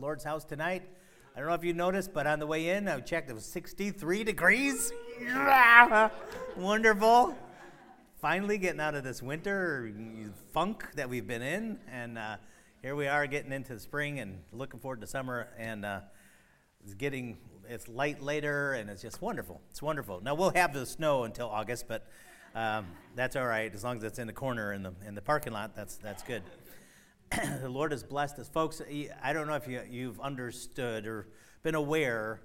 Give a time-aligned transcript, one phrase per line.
[0.00, 0.82] Lord's house tonight.
[1.36, 3.44] I don't know if you noticed, but on the way in, I checked, it was
[3.44, 4.92] 63 degrees.
[6.56, 7.36] Wonderful.
[8.20, 9.92] Finally getting out of this winter
[10.52, 11.78] funk that we've been in.
[11.92, 12.36] And uh,
[12.82, 15.46] here we are getting into the spring and looking forward to summer.
[15.56, 16.00] And uh,
[16.82, 17.38] it's getting,
[17.68, 19.60] it's light later and it's just wonderful.
[19.70, 20.20] It's wonderful.
[20.20, 22.04] Now we'll have the snow until August, but
[22.56, 23.72] um, that's all right.
[23.72, 26.24] As long as it's in the corner in the, in the parking lot, that's, that's
[26.24, 26.42] good.
[27.60, 28.48] the Lord has blessed us.
[28.48, 28.80] Folks,
[29.22, 31.28] I don't know if you, you've understood or
[31.62, 32.40] been aware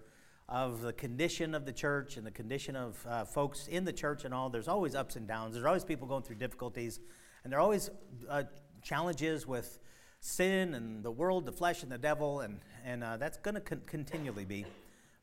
[0.49, 4.25] of the condition of the church and the condition of uh, folks in the church
[4.25, 4.49] and all.
[4.49, 5.53] There's always ups and downs.
[5.53, 6.99] There's always people going through difficulties.
[7.43, 7.89] And there are always
[8.29, 8.43] uh,
[8.81, 9.79] challenges with
[10.19, 12.41] sin and the world, the flesh, and the devil.
[12.41, 14.65] And, and uh, that's going to con- continually be.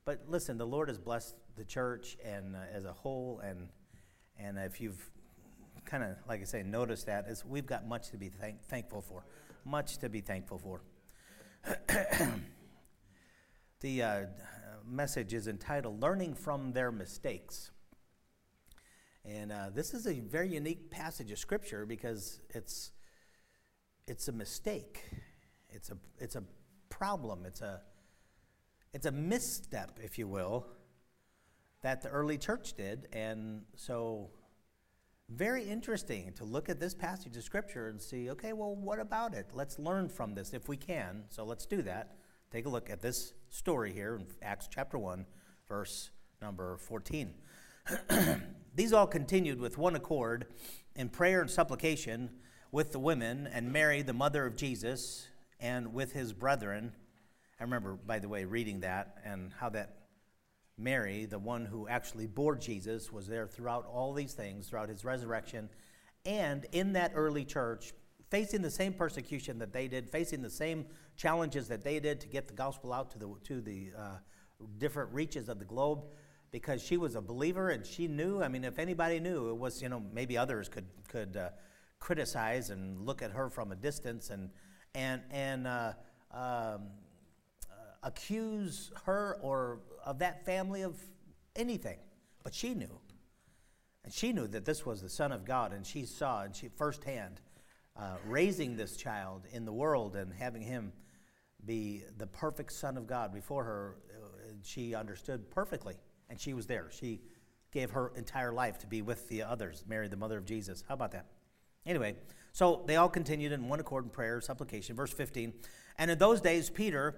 [0.07, 3.41] But listen, the Lord has blessed the church and uh, as a whole.
[3.45, 3.69] And,
[4.39, 5.11] and if you've
[5.85, 9.03] kind of, like I say, noticed that, is we've got much to be thank- thankful
[9.03, 9.23] for
[9.65, 10.83] much to be thankful for.
[13.81, 14.21] the uh,
[14.87, 17.71] message is entitled Learning from Their Mistakes.
[19.25, 22.93] And uh, this is a very unique passage of Scripture because it's,
[24.07, 25.05] it's a mistake.
[25.69, 26.43] It's a, it's a
[26.89, 27.45] problem.
[27.47, 27.83] It's a,
[28.93, 30.67] it's a misstep, if you will,
[31.83, 33.09] that the early church did.
[33.13, 34.31] And so
[35.31, 39.33] very interesting to look at this passage of Scripture and see, okay, well, what about
[39.35, 39.47] it?
[39.55, 41.25] Let's learn from this if we can.
[41.31, 42.17] So let's do that.
[42.51, 45.25] Take a look at this story here in Acts chapter 1,
[45.69, 46.11] verse
[46.43, 47.33] number 14.
[48.75, 50.47] These all continued with one accord
[50.97, 52.31] in prayer and supplication
[52.73, 55.29] with the women and Mary, the mother of Jesus,
[55.61, 56.93] and with his brethren.
[57.61, 60.00] I remember, by the way, reading that and how that
[60.81, 65.05] Mary, the one who actually bore Jesus, was there throughout all these things, throughout his
[65.05, 65.69] resurrection,
[66.25, 67.93] and in that early church,
[68.31, 72.29] facing the same persecution that they did, facing the same challenges that they did to
[72.29, 74.17] get the gospel out to the, to the uh,
[74.79, 76.05] different reaches of the globe,
[76.53, 78.43] because she was a believer and she knew.
[78.43, 81.51] I mean, if anybody knew, it was, you know, maybe others could, could uh,
[81.99, 84.51] criticize and look at her from a distance and,
[84.95, 85.93] and, and, uh,
[86.33, 86.89] um,
[88.03, 90.97] accuse her or of that family of
[91.57, 91.99] anything.
[92.43, 93.01] But she knew.
[94.05, 96.69] And she knew that this was the Son of God, and she saw and she
[96.69, 97.41] firsthand
[97.97, 100.93] uh, raising this child in the world and having him
[101.67, 103.97] be the perfect Son of God before her.
[104.11, 104.27] Uh,
[104.63, 105.97] she understood perfectly,
[106.31, 106.89] and she was there.
[106.91, 107.21] She
[107.73, 110.83] gave her entire life to be with the others, Mary, the mother of Jesus.
[110.89, 111.27] How about that?
[111.87, 112.17] Anyway,
[112.53, 114.97] so they all continued in one accord in prayer, supplication.
[114.97, 115.53] Verse 15.
[115.99, 117.17] And in those days, Peter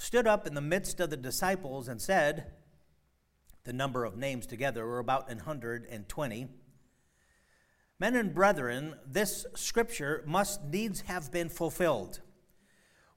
[0.00, 2.46] stood up in the midst of the disciples and said,
[3.64, 6.48] the number of names together were about an 120.
[7.98, 12.20] Men and brethren, this scripture must needs have been fulfilled,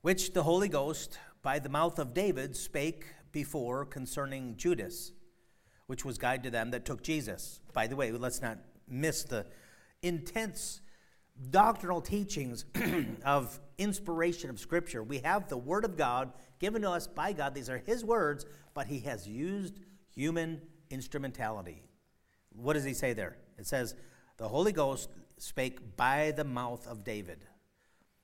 [0.01, 5.13] which the Holy Ghost by the mouth of David spake before concerning Judas,
[5.87, 7.61] which was guide to them that took Jesus.
[7.71, 8.57] By the way, let's not
[8.89, 9.45] miss the
[10.01, 10.81] intense
[11.49, 12.65] doctrinal teachings
[13.25, 15.03] of inspiration of Scripture.
[15.03, 17.53] We have the Word of God given to us by God.
[17.53, 19.79] These are His words, but He has used
[20.13, 21.83] human instrumentality.
[22.49, 23.37] What does He say there?
[23.57, 23.95] It says,
[24.37, 27.39] The Holy Ghost spake by the mouth of David.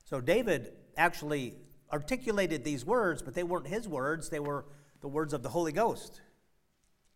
[0.06, 1.56] So David actually
[1.92, 4.66] articulated these words, but they weren't his words, they were
[5.02, 6.22] the words of the Holy Ghost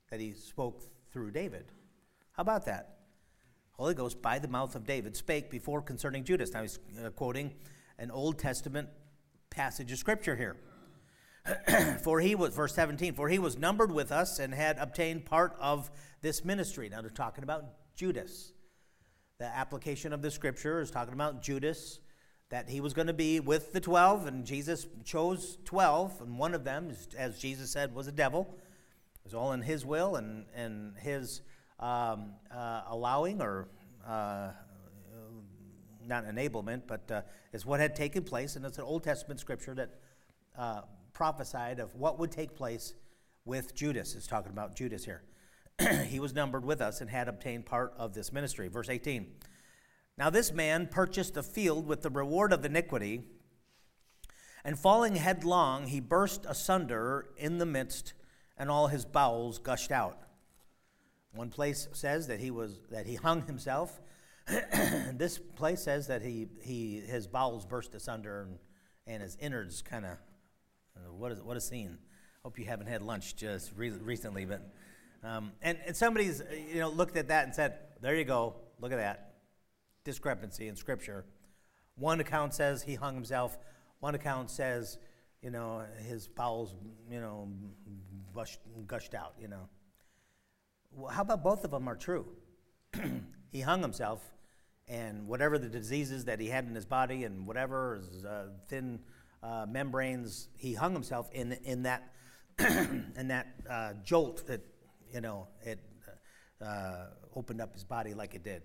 [0.09, 1.66] that he spoke through David.
[2.34, 2.93] How about that?
[3.73, 6.53] Holy Ghost by the mouth of David spake before concerning Judas.
[6.53, 7.53] Now he's uh, quoting
[7.97, 8.89] an Old Testament
[9.50, 10.57] passage of scripture here.
[12.03, 15.56] for he was, verse 17, for he was numbered with us and had obtained part
[15.59, 15.91] of
[16.22, 16.88] this ministry.
[16.88, 18.53] Now they're talking about Judas.
[19.39, 22.00] The application of the scripture is talking about Judas,
[22.50, 26.53] that he was going to be with the 12, and Jesus chose 12, and one
[26.53, 28.47] of them, as Jesus said, was a devil.
[28.51, 31.41] It was all in his will and, and his
[31.79, 33.67] um, uh, allowing or
[34.07, 34.50] uh,
[36.07, 39.73] not enablement, but uh, is what had taken place, and it's an Old Testament scripture
[39.75, 39.89] that
[40.57, 40.81] uh,
[41.13, 42.93] prophesied of what would take place
[43.46, 44.16] with Judas.
[44.16, 45.23] It's talking about Judas here.
[46.08, 48.67] he was numbered with us and had obtained part of this ministry.
[48.67, 49.28] Verse 18.
[50.17, 53.23] Now this man purchased a field with the reward of iniquity,
[54.64, 58.14] and falling headlong, he burst asunder in the midst,
[58.58, 60.19] and all his bowels gushed out.
[61.34, 64.02] One place says that he was that he hung himself.
[65.14, 68.59] this place says that he, he his bowels burst asunder and,
[69.08, 70.18] and his innards kind of
[71.12, 71.97] what, is, what a scene.
[72.44, 74.70] Hope you haven't had lunch just re- recently, but
[75.24, 76.41] um, and, and somebody's
[76.72, 79.36] you know looked at that and said, "There you go, look at that
[80.03, 81.26] discrepancy in Scripture."
[81.96, 83.58] One account says he hung himself.
[84.00, 84.97] One account says
[85.44, 86.74] you know, his bowels,
[87.12, 87.50] you know,
[88.34, 89.68] gushed, gushed out, you know.
[90.95, 92.25] Well, how about both of them are true?
[93.51, 94.22] he hung himself,
[94.87, 98.99] and whatever the diseases that he had in his body and whatever his uh, thin
[99.41, 102.13] uh, membranes, he hung himself in, in that,
[102.59, 104.61] in that uh, jolt that,
[105.11, 105.79] you know, it
[106.61, 107.05] uh,
[107.35, 108.61] opened up his body like it did.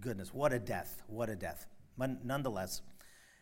[0.00, 1.66] Goodness, what a death, what a death.
[1.96, 2.82] Nonetheless,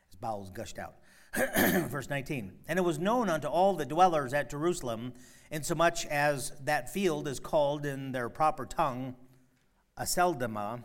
[0.07, 0.97] his bowels gushed out.
[1.89, 2.53] Verse 19.
[2.67, 5.13] And it was known unto all the dwellers at Jerusalem,
[5.51, 9.17] insomuch as that field is called in their proper tongue
[9.99, 10.85] Aceldama,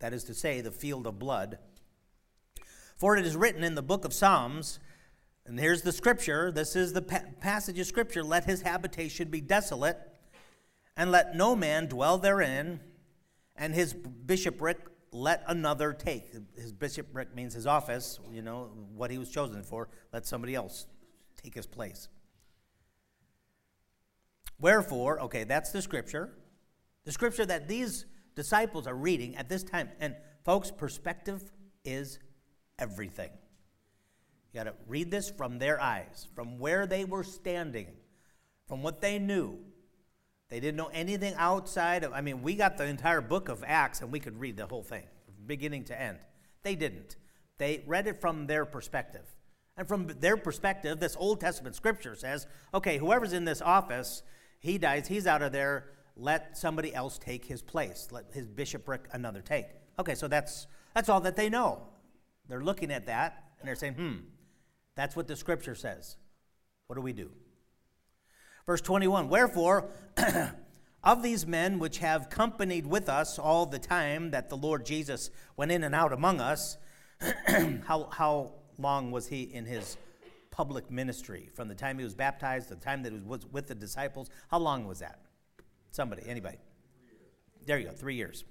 [0.00, 1.58] that is to say, the field of blood.
[2.96, 4.78] For it is written in the book of Psalms,
[5.44, 9.40] and here's the scripture this is the pa- passage of scripture let his habitation be
[9.40, 9.98] desolate,
[10.96, 12.80] and let no man dwell therein,
[13.56, 14.78] and his bishopric
[15.12, 16.32] let another take.
[16.56, 19.88] His bishopric means his office, you know, what he was chosen for.
[20.12, 20.86] Let somebody else
[21.42, 22.08] take his place.
[24.58, 26.32] Wherefore, okay, that's the scripture.
[27.04, 29.90] The scripture that these disciples are reading at this time.
[30.00, 31.42] And folks, perspective
[31.84, 32.18] is
[32.78, 33.30] everything.
[34.52, 37.88] You got to read this from their eyes, from where they were standing,
[38.66, 39.58] from what they knew.
[40.52, 44.02] They didn't know anything outside of, I mean, we got the entire book of Acts
[44.02, 45.04] and we could read the whole thing,
[45.46, 46.18] beginning to end.
[46.62, 47.16] They didn't.
[47.56, 49.24] They read it from their perspective.
[49.78, 54.22] And from their perspective, this Old Testament scripture says, okay, whoever's in this office,
[54.60, 55.86] he dies, he's out of there,
[56.18, 58.08] let somebody else take his place.
[58.10, 59.68] Let his bishopric another take.
[59.98, 61.80] Okay, so that's that's all that they know.
[62.50, 64.16] They're looking at that and they're saying, hmm,
[64.96, 66.18] that's what the scripture says.
[66.88, 67.30] What do we do?
[68.66, 69.88] Verse 21 Wherefore,
[71.04, 75.30] of these men which have companied with us all the time that the Lord Jesus
[75.56, 76.78] went in and out among us,
[77.84, 79.96] how, how long was he in his
[80.50, 81.50] public ministry?
[81.54, 84.30] From the time he was baptized to the time that he was with the disciples,
[84.48, 85.18] how long was that?
[85.90, 86.58] Somebody, anybody?
[87.66, 88.44] There you go, three years.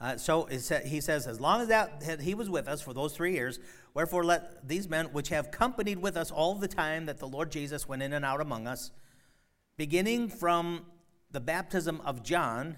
[0.00, 3.34] Uh, so he says, as long as that he was with us for those three
[3.34, 3.58] years,
[3.92, 7.52] wherefore let these men which have companied with us all the time that the Lord
[7.52, 8.92] Jesus went in and out among us,
[9.76, 10.86] beginning from
[11.30, 12.76] the baptism of John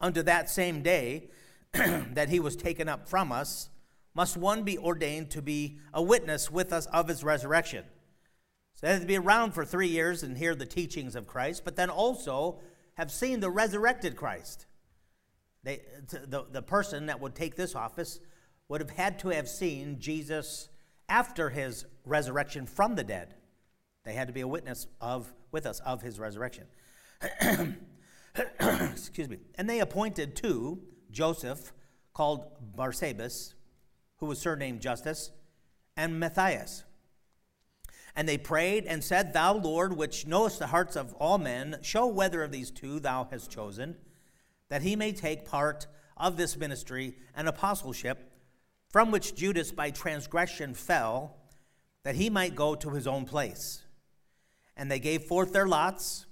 [0.00, 1.30] unto that same day
[1.72, 3.70] that he was taken up from us,
[4.14, 7.84] must one be ordained to be a witness with us of his resurrection.
[8.74, 11.62] So they had to be around for three years and hear the teachings of Christ,
[11.64, 12.58] but then also
[12.94, 14.66] have seen the resurrected Christ.
[15.64, 18.20] They, the, the person that would take this office
[18.68, 20.68] would have had to have seen Jesus
[21.08, 23.34] after his resurrection from the dead.
[24.04, 26.66] They had to be a witness of with us of his resurrection.
[28.60, 29.38] Excuse me.
[29.56, 31.72] And they appointed two, Joseph,
[32.12, 32.44] called
[32.76, 33.54] Barsabas,
[34.18, 35.30] who was surnamed Justus,
[35.96, 36.84] and Matthias.
[38.14, 42.06] And they prayed and said, Thou, Lord, which knowest the hearts of all men, show
[42.06, 43.96] whether of these two thou hast chosen
[44.68, 45.86] that he may take part
[46.16, 48.32] of this ministry and apostleship,
[48.90, 51.36] from which Judas by transgression fell,
[52.04, 53.82] that he might go to his own place.
[54.76, 56.26] And they gave forth their lots,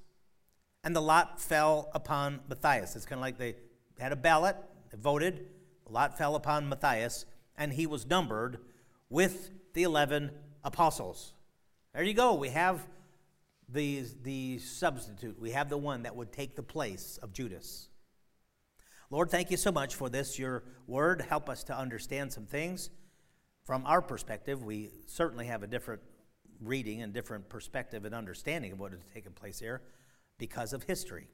[0.85, 2.97] and the lot fell upon Matthias.
[2.97, 3.57] It's kind of like they
[3.99, 4.57] had a ballot,
[4.91, 5.47] they voted,
[5.87, 8.59] the lot fell upon Matthias, and he was numbered
[9.09, 10.31] with the 11
[10.65, 11.33] apostles.
[11.95, 12.35] There you go.
[12.35, 12.87] We have
[13.69, 15.41] the, the substitute.
[15.41, 17.89] We have the one that would take the place of Judas.
[19.11, 21.25] Lord, thank you so much for this, your word.
[21.29, 22.91] Help us to understand some things.
[23.65, 26.03] From our perspective, we certainly have a different
[26.61, 29.83] reading and different perspective and understanding of what has taken place here
[30.39, 31.29] because of history,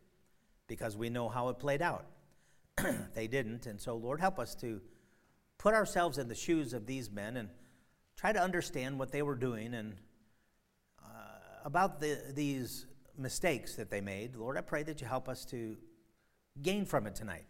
[0.67, 2.07] because we know how it played out.
[3.15, 4.81] they didn't, and so, Lord, help us to
[5.57, 7.49] put ourselves in the shoes of these men and
[8.17, 9.95] try to understand what they were doing and
[11.03, 11.09] uh,
[11.65, 12.87] about the, these
[13.17, 14.37] mistakes that they made.
[14.37, 15.77] Lord, I pray that you help us to
[16.61, 17.47] gain from it tonight.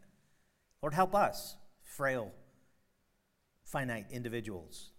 [0.83, 2.33] Lord, help us, frail,
[3.65, 4.91] finite individuals,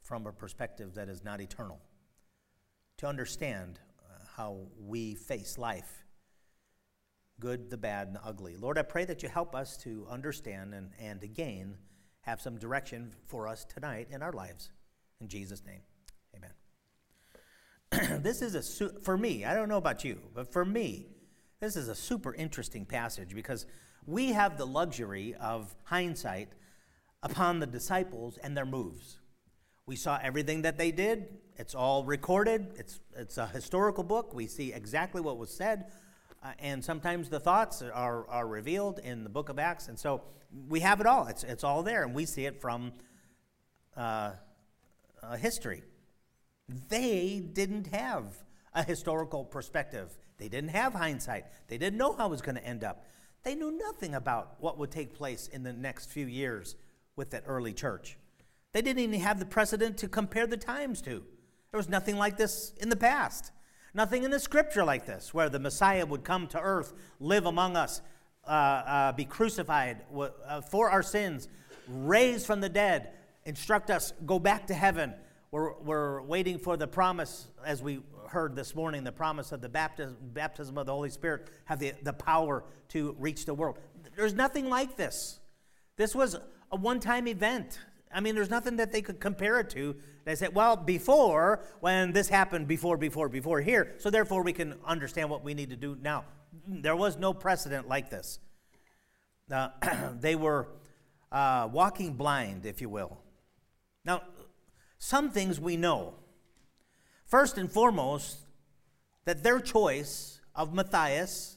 [0.00, 1.80] from a perspective that is not eternal,
[2.98, 6.04] to understand uh, how we face life
[7.40, 8.56] good, the bad, and the ugly.
[8.56, 11.76] Lord, I pray that you help us to understand and, and to gain,
[12.22, 14.70] have some direction for us tonight in our lives.
[15.20, 15.80] In Jesus' name,
[16.34, 18.22] amen.
[18.22, 21.08] this is a, su- for me, I don't know about you, but for me,
[21.60, 23.66] this is a super interesting passage because
[24.06, 26.48] we have the luxury of hindsight
[27.22, 29.18] upon the disciples and their moves.
[29.86, 31.28] We saw everything that they did.
[31.56, 32.72] It's all recorded.
[32.76, 34.34] It's, it's a historical book.
[34.34, 35.92] We see exactly what was said.
[36.42, 39.88] Uh, and sometimes the thoughts are, are revealed in the book of Acts.
[39.88, 40.22] And so
[40.68, 41.26] we have it all.
[41.28, 42.02] It's, it's all there.
[42.02, 42.92] And we see it from
[43.96, 44.32] uh,
[45.22, 45.82] uh, history.
[46.88, 48.24] They didn't have
[48.74, 50.12] a historical perspective.
[50.38, 51.44] They didn't have hindsight.
[51.68, 53.04] They didn't know how it was going to end up.
[53.44, 56.76] They knew nothing about what would take place in the next few years
[57.14, 58.16] with that early church.
[58.72, 61.22] They didn't even have the precedent to compare the times to.
[61.70, 63.52] There was nothing like this in the past.
[63.92, 67.76] Nothing in the scripture like this, where the Messiah would come to earth, live among
[67.76, 68.00] us,
[68.46, 71.48] uh, uh, be crucified uh, for our sins,
[71.86, 73.10] raised from the dead,
[73.44, 75.14] instruct us, go back to heaven.
[75.54, 79.68] We're, we're waiting for the promise, as we heard this morning, the promise of the
[79.68, 83.78] baptism, baptism of the Holy Spirit, have the, the power to reach the world.
[84.16, 85.38] There's nothing like this.
[85.96, 86.34] This was
[86.72, 87.78] a one time event.
[88.12, 89.94] I mean, there's nothing that they could compare it to.
[90.24, 94.74] They said, well, before, when this happened, before, before, before here, so therefore we can
[94.84, 96.24] understand what we need to do now.
[96.66, 98.40] There was no precedent like this.
[99.48, 99.68] Uh,
[100.18, 100.66] they were
[101.30, 103.20] uh, walking blind, if you will.
[104.04, 104.22] Now,
[104.98, 106.14] some things we know.
[107.26, 108.38] First and foremost,
[109.24, 111.56] that their choice of Matthias,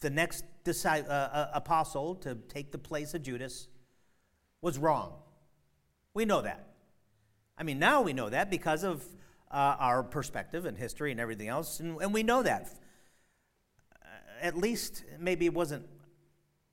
[0.00, 3.68] the next uh, uh, apostle to take the place of Judas,
[4.60, 5.14] was wrong.
[6.14, 6.66] We know that.
[7.58, 9.04] I mean, now we know that because of
[9.50, 12.68] uh, our perspective and history and everything else, and, and we know that.
[13.94, 14.06] Uh,
[14.40, 15.86] at least, maybe it wasn't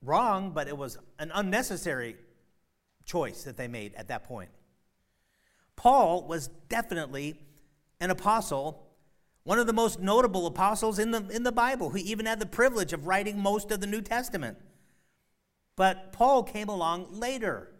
[0.02, 2.16] wrong, but it was an unnecessary
[3.06, 4.50] choice that they made at that point.
[5.80, 7.40] Paul was definitely
[8.02, 8.86] an apostle,
[9.44, 12.46] one of the most notable apostles in the, in the Bible, who even had the
[12.46, 14.58] privilege of writing most of the New Testament.
[15.78, 17.72] But Paul came along later.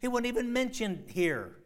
[0.00, 1.58] He wasn't even mentioned here.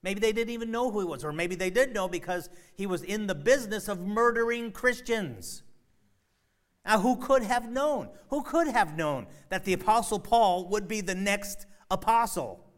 [0.00, 2.86] Maybe they didn't even know who he was, or maybe they did know because he
[2.86, 5.64] was in the business of murdering Christians.
[6.86, 8.10] Now, who could have known?
[8.28, 12.69] Who could have known that the Apostle Paul would be the next apostle?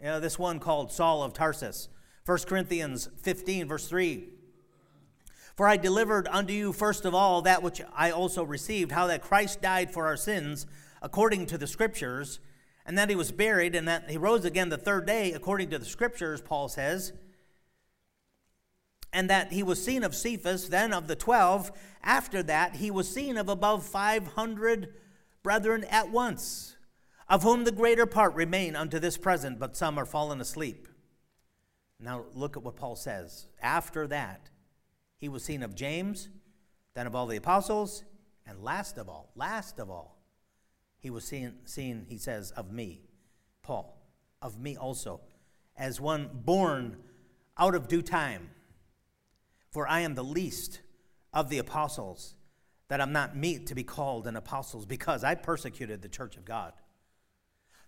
[0.00, 1.88] You know, this one called Saul of Tarsus.
[2.24, 4.28] 1 Corinthians 15, verse 3.
[5.56, 9.22] For I delivered unto you first of all that which I also received, how that
[9.22, 10.66] Christ died for our sins
[11.02, 12.40] according to the Scriptures
[12.90, 15.78] and that he was buried, and that he rose again the third day, according to
[15.78, 17.12] the scriptures, Paul says,
[19.12, 21.70] and that he was seen of Cephas, then of the twelve.
[22.02, 24.94] After that, he was seen of above 500
[25.42, 26.76] brethren at once,
[27.30, 30.88] of whom the greater part remain unto this present, but some are fallen asleep.
[32.00, 33.46] Now, look at what Paul says.
[33.62, 34.50] After that,
[35.16, 36.28] he was seen of James,
[36.94, 38.02] then of all the apostles,
[38.44, 40.18] and last of all, last of all,
[40.98, 43.02] he was seen, seen, he says, of me,
[43.62, 43.96] Paul,
[44.42, 45.20] of me also,
[45.76, 46.96] as one born
[47.56, 48.50] out of due time.
[49.70, 50.80] For I am the least
[51.32, 52.34] of the apostles,
[52.88, 56.44] that I'm not meet to be called an apostle, because I persecuted the church of
[56.44, 56.72] God.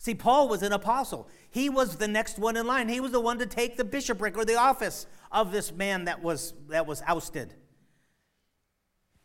[0.03, 1.29] See, Paul was an apostle.
[1.49, 2.89] He was the next one in line.
[2.89, 6.21] He was the one to take the bishopric or the office of this man that
[6.21, 7.55] was, that was ousted.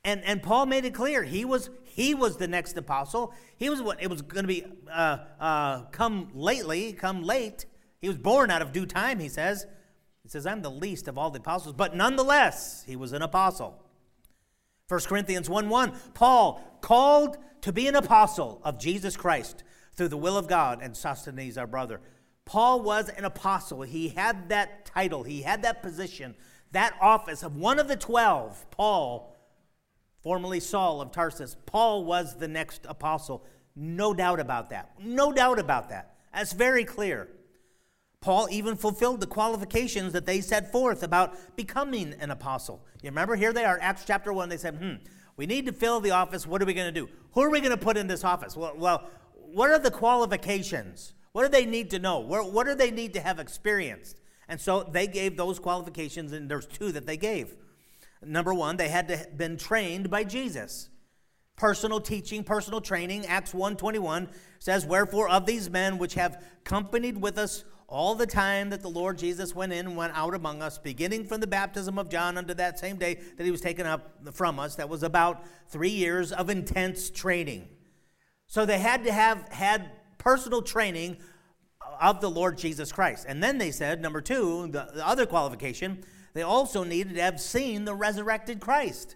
[0.04, 3.34] And, and Paul made it clear he was, he was the next apostle.
[3.56, 7.66] He was what it was going to be uh, uh, come lately, come late.
[8.00, 9.66] He was born out of due time, he says.
[10.22, 13.84] He says, I'm the least of all the apostles, but nonetheless, he was an apostle.
[14.90, 19.64] 1 Corinthians 1 1, Paul, called to be an apostle of Jesus Christ
[19.98, 22.00] through the will of God, and Sosthenes, our brother.
[22.46, 23.82] Paul was an apostle.
[23.82, 26.36] He had that title, he had that position,
[26.72, 28.72] that office of one of the 12.
[28.72, 29.36] Paul
[30.22, 31.56] formerly Saul of Tarsus.
[31.66, 33.46] Paul was the next apostle.
[33.75, 34.92] No doubt about that.
[35.00, 36.16] No doubt about that.
[36.34, 37.30] That's very clear.
[38.20, 42.84] Paul even fulfilled the qualifications that they set forth about becoming an apostle.
[43.01, 44.50] You remember, here they are, Acts chapter 1.
[44.50, 44.96] They said, hmm,
[45.38, 46.48] we need to fill the office.
[46.48, 47.10] What are we going to do?
[47.34, 48.58] Who are we going to put in this office?
[48.58, 49.08] Well, well,
[49.58, 51.16] what are the qualifications?
[51.32, 52.20] What do they need to know?
[52.20, 54.22] What do they need to have experienced?
[54.48, 57.56] And so they gave those qualifications, and there's two that they gave.
[58.24, 60.90] Number one, they had to have been trained by Jesus.
[61.56, 63.26] Personal teaching, personal training.
[63.26, 68.70] Acts 1:21 says, "Wherefore of these men which have companied with us all the time
[68.70, 71.98] that the Lord Jesus went in and went out among us, beginning from the baptism
[71.98, 75.02] of John unto that same day that he was taken up from us, that was
[75.02, 77.70] about three years of intense training.
[78.48, 81.18] So they had to have had personal training
[82.01, 83.25] of the Lord Jesus Christ.
[83.27, 87.39] And then they said, number two, the, the other qualification, they also needed to have
[87.39, 89.16] seen the resurrected Christ.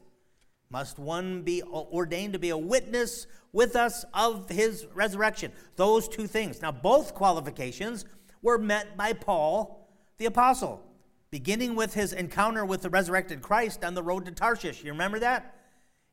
[0.70, 5.52] Must one be ordained to be a witness with us of his resurrection?
[5.76, 6.62] Those two things.
[6.62, 8.06] Now, both qualifications
[8.42, 10.82] were met by Paul the apostle,
[11.30, 14.84] beginning with his encounter with the resurrected Christ on the road to Tarshish.
[14.84, 15.56] You remember that?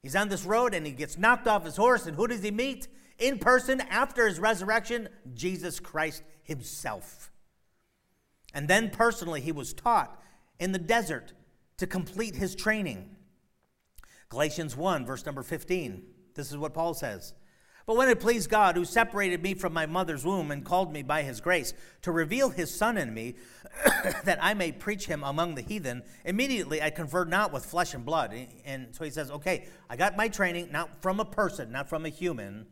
[0.03, 2.51] He's on this road and he gets knocked off his horse, and who does he
[2.51, 2.89] meet?
[3.19, 7.31] In person after his resurrection, Jesus Christ himself.
[8.55, 10.23] And then personally, he was taught
[10.59, 11.33] in the desert
[11.79, 13.17] to complete his training.
[14.29, 16.03] Galatians 1, verse number 15.
[16.35, 17.35] This is what Paul says.
[17.87, 21.03] But when it pleased God, who separated me from my mother's womb and called me
[21.03, 21.73] by his grace,
[22.03, 23.37] to reveal his Son in me,
[24.25, 28.05] that I may preach him among the heathen, immediately I conferred not with flesh and
[28.05, 28.35] blood.
[28.67, 32.05] And so he says, Okay, I got my training, not from a person, not from
[32.05, 32.67] a human.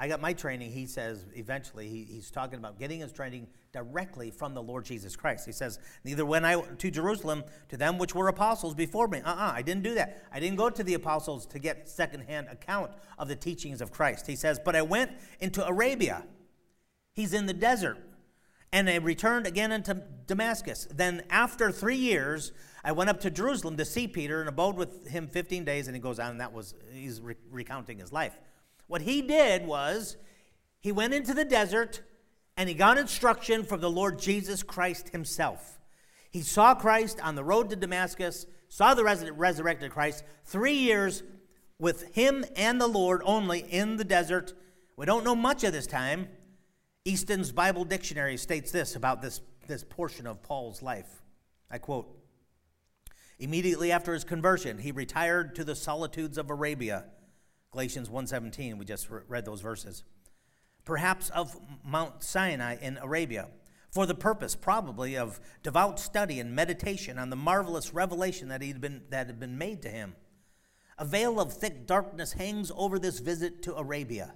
[0.00, 1.88] I got my training, he says, eventually.
[1.88, 5.44] He, he's talking about getting his training directly from the Lord Jesus Christ.
[5.44, 9.18] He says, Neither went I to Jerusalem to them which were apostles before me.
[9.18, 10.24] Uh uh-uh, uh I didn't do that.
[10.32, 14.28] I didn't go to the apostles to get secondhand account of the teachings of Christ.
[14.28, 16.24] He says, But I went into Arabia.
[17.12, 17.98] He's in the desert.
[18.70, 20.86] And I returned again into Damascus.
[20.94, 22.52] Then, after three years,
[22.84, 25.88] I went up to Jerusalem to see Peter and abode with him 15 days.
[25.88, 28.38] And he goes on, and that was, he's re- recounting his life.
[28.88, 30.16] What he did was
[30.80, 32.02] he went into the desert
[32.56, 35.78] and he got instruction from the Lord Jesus Christ himself.
[36.30, 41.22] He saw Christ on the road to Damascus, saw the res- resurrected Christ, three years
[41.78, 44.54] with him and the Lord only in the desert.
[44.96, 46.28] We don't know much of this time.
[47.04, 51.22] Easton's Bible Dictionary states this about this, this portion of Paul's life.
[51.70, 52.08] I quote
[53.38, 57.04] Immediately after his conversion, he retired to the solitudes of Arabia
[57.70, 60.02] Galatians 1:17, we just read those verses.
[60.84, 63.50] Perhaps of Mount Sinai in Arabia,
[63.90, 68.80] for the purpose probably of devout study and meditation on the marvelous revelation that, he'd
[68.80, 70.16] been, that had been made to him.
[70.98, 74.34] A veil of thick darkness hangs over this visit to Arabia.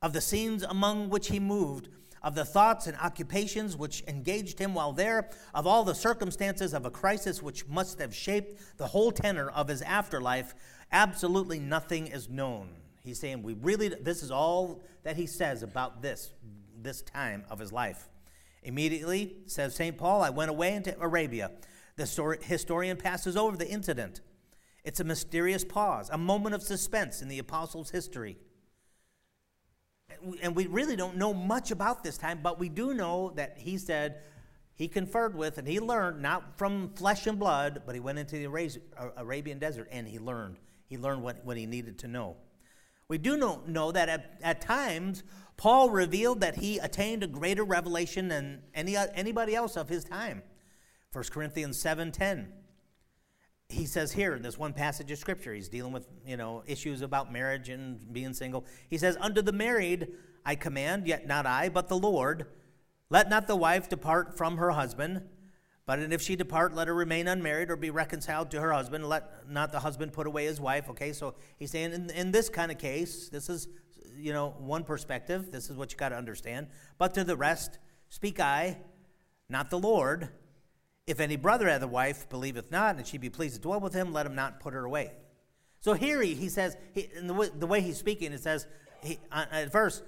[0.00, 1.88] Of the scenes among which he moved,
[2.22, 6.86] of the thoughts and occupations which engaged him while there, of all the circumstances of
[6.86, 10.54] a crisis which must have shaped the whole tenor of his afterlife,
[10.92, 12.68] absolutely nothing is known.
[13.02, 16.32] He's saying we really this is all that he says about this
[16.80, 18.08] this time of his life.
[18.62, 19.96] Immediately, says St.
[19.96, 21.50] Paul, I went away into Arabia.
[21.96, 24.20] The historian passes over the incident.
[24.84, 28.38] It's a mysterious pause, a moment of suspense in the apostles' history.
[30.42, 33.78] And we really don't know much about this time, but we do know that he
[33.78, 34.20] said
[34.74, 38.36] he conferred with and he learned, not from flesh and blood, but he went into
[38.36, 40.56] the uh, Arabian desert and he learned.
[40.88, 42.36] He learned what, what he needed to know.
[43.08, 45.22] We do know, know that at, at times,
[45.56, 50.04] Paul revealed that he attained a greater revelation than any, uh, anybody else of his
[50.04, 50.42] time.
[51.12, 52.48] 1 Corinthians 7.10.
[53.72, 57.00] He says here in this one passage of scripture, he's dealing with, you know, issues
[57.00, 58.66] about marriage and being single.
[58.90, 60.08] He says, Unto the married
[60.44, 62.46] I command, yet not I, but the Lord.
[63.08, 65.22] Let not the wife depart from her husband,
[65.86, 69.08] but if she depart, let her remain unmarried or be reconciled to her husband.
[69.08, 70.90] Let not the husband put away his wife.
[70.90, 73.68] Okay, so he's saying in, in this kind of case, this is,
[74.16, 75.50] you know, one perspective.
[75.50, 76.68] This is what you got to understand.
[76.98, 77.78] But to the rest,
[78.10, 78.78] speak I,
[79.48, 80.28] not the Lord.
[81.06, 83.92] If any brother hath a wife, believeth not, and she be pleased to dwell with
[83.92, 85.12] him, let him not put her away.
[85.80, 88.66] So here he, he says, he, in the way, the way he's speaking, it says,
[89.02, 90.04] he, uh, at first,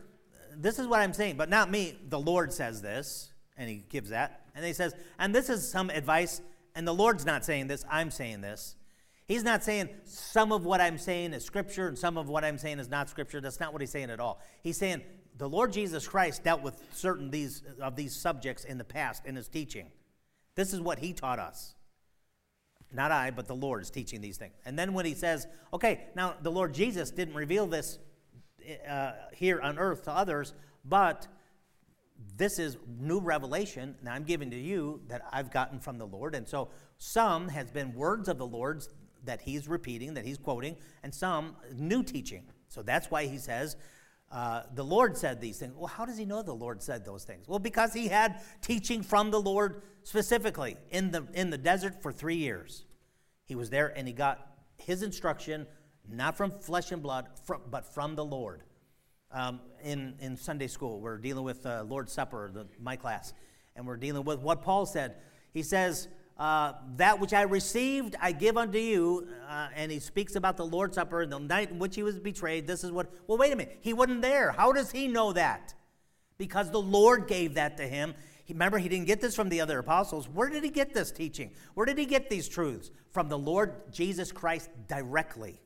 [0.57, 1.99] this is what I'm saying, but not me.
[2.09, 4.43] The Lord says this, and he gives that.
[4.55, 6.41] And he says, and this is some advice,
[6.77, 8.77] and the Lord's not saying this, I'm saying this.
[9.27, 12.59] He's not saying some of what I'm saying is scripture and some of what I'm
[12.59, 13.41] saying is not scripture.
[13.41, 14.41] That's not what he's saying at all.
[14.63, 15.03] He's saying
[15.39, 19.35] the Lord Jesus Christ dealt with certain these of these subjects in the past in
[19.35, 19.87] his teaching.
[20.57, 21.75] This is what he taught us.
[22.93, 24.55] Not I, but the Lord is teaching these things.
[24.65, 27.99] And then when he says, okay, now the Lord Jesus didn't reveal this
[28.89, 31.27] uh, here on earth to others, but
[32.37, 36.35] this is new revelation that I'm giving to you that I've gotten from the Lord.
[36.35, 38.89] And so some has been words of the Lord's
[39.25, 42.45] that he's repeating, that he's quoting, and some new teaching.
[42.69, 43.77] So that's why he says,
[44.31, 45.75] uh, the Lord said these things.
[45.77, 47.47] Well, how does he know the Lord said those things?
[47.47, 52.13] Well, because he had teaching from the Lord specifically in the, in the desert for
[52.13, 52.85] three years.
[53.45, 55.67] He was there and he got his instruction,
[56.09, 58.63] not from flesh and blood, from, but from the Lord
[59.31, 61.01] um, in, in Sunday school.
[61.01, 63.35] We're dealing with uh, Lord's Supper, the, my class,
[63.77, 65.17] and we're dealing with what Paul said.
[65.53, 66.09] He says,
[66.39, 69.29] uh, That which I received, I give unto you.
[69.49, 72.19] Uh, and he speaks about the Lord's Supper and the night in which he was
[72.19, 72.67] betrayed.
[72.67, 73.79] This is what, well, wait a minute.
[73.81, 74.53] He wasn't there.
[74.53, 75.75] How does he know that?
[76.39, 78.15] Because the Lord gave that to him.
[78.49, 80.29] Remember, he didn't get this from the other apostles.
[80.29, 81.53] Where did he get this teaching?
[81.75, 82.91] Where did he get these truths?
[83.11, 85.61] From the Lord Jesus Christ directly.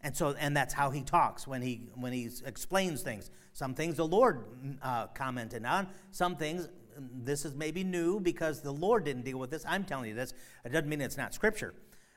[0.00, 3.30] And so, and that's how he talks when he when he explains things.
[3.52, 4.44] Some things the Lord
[4.82, 5.88] uh, commented on.
[6.10, 9.64] Some things this is maybe new because the Lord didn't deal with this.
[9.66, 10.32] I'm telling you this.
[10.64, 11.74] It doesn't mean it's not Scripture.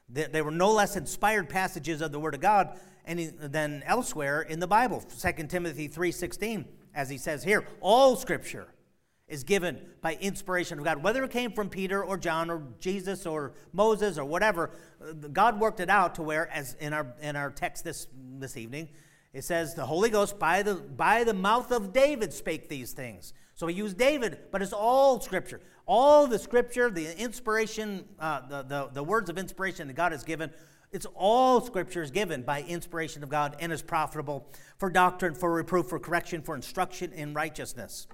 [0.09, 4.67] They were no less inspired passages of the Word of God than elsewhere in the
[4.67, 5.01] Bible.
[5.01, 6.65] 2 Timothy 3:16,
[6.95, 8.67] as he says here, all Scripture
[9.27, 11.03] is given by inspiration of God.
[11.03, 14.71] Whether it came from Peter or John or Jesus or Moses or whatever,
[15.31, 18.07] God worked it out to where, as in our in our text this
[18.39, 18.89] this evening,
[19.31, 23.33] it says the Holy Ghost by the by the mouth of David spake these things.
[23.59, 25.59] So he used David, but it's all Scripture.
[25.85, 30.23] All the Scripture, the inspiration, uh, the, the the words of inspiration that God has
[30.23, 30.49] given.
[30.93, 35.51] It's all Scripture is given by inspiration of God and is profitable for doctrine, for
[35.51, 38.07] reproof, for correction, for instruction in righteousness.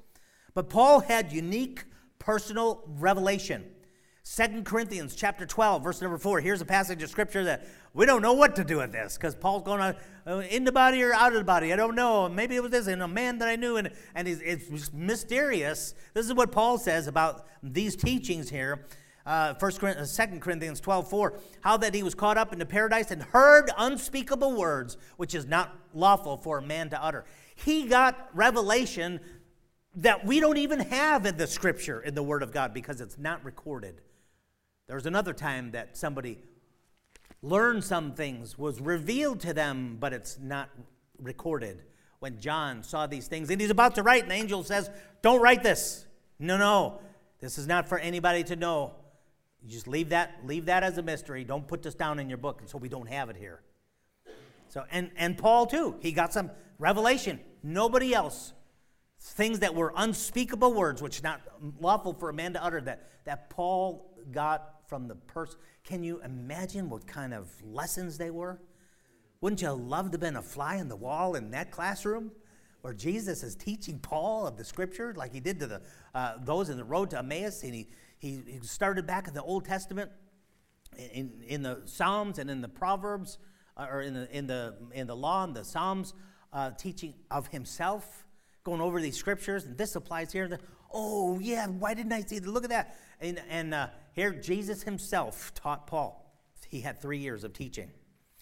[0.55, 1.83] But Paul had unique
[2.17, 3.65] personal revelation.
[4.25, 6.39] 2 Corinthians chapter 12, verse number 4.
[6.41, 9.35] Here's a passage of scripture that we don't know what to do with this because
[9.35, 11.71] Paul's going on uh, in the body or out of the body.
[11.71, 12.27] I don't know.
[12.27, 15.93] Maybe it was this, and a man that I knew, and, and it's mysterious.
[16.15, 18.87] This is what Paul says about these teachings here.
[19.27, 23.11] Uh, 1 Corinthians, 2 Corinthians 12, 4, how that he was caught up into paradise
[23.11, 27.25] and heard unspeakable words, which is not lawful for a man to utter.
[27.55, 29.19] He got revelation
[29.97, 33.17] that we don't even have in the scripture, in the Word of God, because it's
[33.19, 34.01] not recorded.
[34.87, 36.39] There's another time that somebody
[37.41, 40.69] learned some things, was revealed to them, but it's not
[41.21, 41.81] recorded.
[42.19, 44.89] When John saw these things, and he's about to write, and the angel says,
[45.21, 46.05] Don't write this.
[46.39, 46.99] No, no,
[47.39, 48.93] this is not for anybody to know.
[49.63, 51.43] You just leave that, leave that as a mystery.
[51.43, 53.61] Don't put this down in your book and so we don't have it here.
[54.67, 57.39] So, and, and Paul too, he got some revelation.
[57.63, 58.53] Nobody else
[59.19, 61.41] things that were unspeakable words, which is not
[61.79, 65.57] lawful for a man to utter, that, that Paul got from the person.
[65.83, 68.59] Can you imagine what kind of lessons they were?
[69.41, 72.31] Wouldn't you love to have been a fly in the wall in that classroom?
[72.81, 75.81] Where Jesus is teaching Paul of the scripture, like he did to the,
[76.13, 79.41] uh, those in the road to Emmaus, and he, he, he started back in the
[79.41, 80.11] Old Testament,
[80.95, 83.39] in, in the Psalms and in the Proverbs,
[83.75, 86.13] uh, or in the, in, the, in the law and the Psalms,
[86.53, 88.25] uh, teaching of himself
[88.63, 90.47] going over these scriptures, and this applies here.
[90.47, 90.59] The,
[90.93, 92.49] oh, yeah, why didn't I see that?
[92.49, 92.97] Look at that.
[93.19, 96.21] And, and uh, here, Jesus himself taught Paul.
[96.69, 97.91] He had three years of teaching.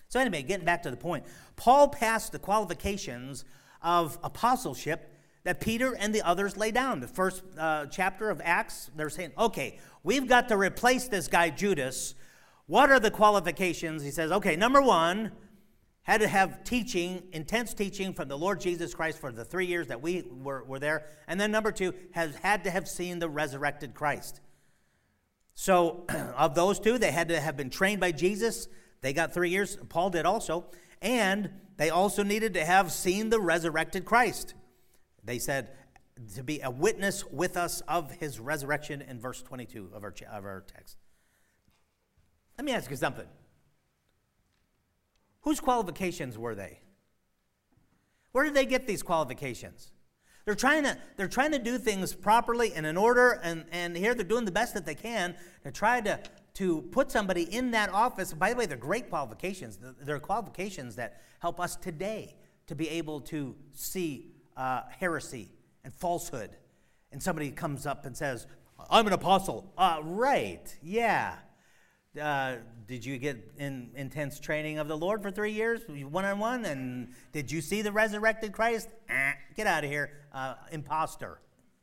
[0.07, 3.45] So, anyway, getting back to the point, Paul passed the qualifications
[3.81, 5.09] of apostleship
[5.43, 6.99] that Peter and the others lay down.
[6.99, 11.49] The first uh, chapter of Acts, they're saying, okay, we've got to replace this guy
[11.49, 12.15] Judas.
[12.67, 14.03] What are the qualifications?
[14.03, 15.31] He says, okay, number one,
[16.03, 19.87] had to have teaching, intense teaching from the Lord Jesus Christ for the three years
[19.87, 21.07] that we were, were there.
[21.27, 24.41] And then number two, has had to have seen the resurrected Christ.
[25.55, 26.05] So,
[26.37, 28.67] of those two, they had to have been trained by Jesus.
[29.01, 29.77] They got three years.
[29.89, 30.65] Paul did also.
[31.01, 34.53] And they also needed to have seen the resurrected Christ.
[35.23, 35.71] They said
[36.35, 40.45] to be a witness with us of his resurrection in verse 22 of our, of
[40.45, 40.97] our text.
[42.57, 43.25] Let me ask you something.
[45.41, 46.79] Whose qualifications were they?
[48.31, 49.91] Where did they get these qualifications?
[50.45, 54.13] They're trying to, they're trying to do things properly and in order, and, and here
[54.13, 56.19] they're doing the best that they can to try to,
[56.55, 58.33] to put somebody in that office.
[58.33, 59.79] By the way, they're great qualifications.
[60.01, 62.35] They're qualifications that help us today
[62.67, 65.49] to be able to see uh, heresy
[65.83, 66.51] and falsehood.
[67.11, 68.47] And somebody comes up and says,
[68.89, 69.71] I'm an apostle.
[69.77, 71.35] Uh, right, yeah.
[72.19, 76.37] Uh, did you get in intense training of the Lord for three years, one on
[76.37, 76.63] one?
[76.65, 78.87] And did you see the resurrected Christ?
[79.09, 81.39] Eh, get out of here, uh, imposter.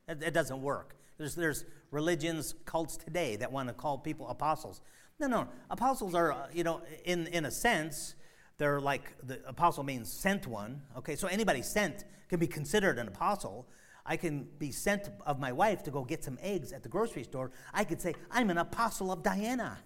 [0.07, 0.95] It, it, doesn't work.
[1.19, 4.83] There's, there's religions, cults today that want to call people apostles.
[5.19, 5.49] No, no.
[5.69, 8.15] Apostles are, uh, you know, in, in a sense,
[8.59, 10.83] they're like the apostle means sent one.
[10.97, 13.67] Okay, so anybody sent can be considered an apostle.
[14.07, 17.25] I can be sent of my wife to go get some eggs at the grocery
[17.25, 17.51] store.
[17.75, 19.79] I could say, I'm an apostle of Diana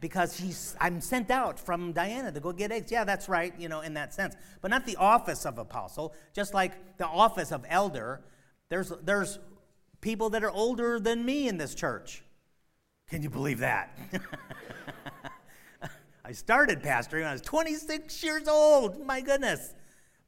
[0.00, 2.90] because he's, I'm sent out from Diana to go get eggs.
[2.90, 4.34] Yeah, that's right, you know, in that sense.
[4.62, 8.22] But not the office of apostle, just like the office of elder.
[8.70, 9.38] There's, there's
[10.00, 12.24] people that are older than me in this church.
[13.08, 13.98] Can you believe that?
[16.24, 19.04] I started pastoring when I was 26 years old.
[19.04, 19.74] My goodness.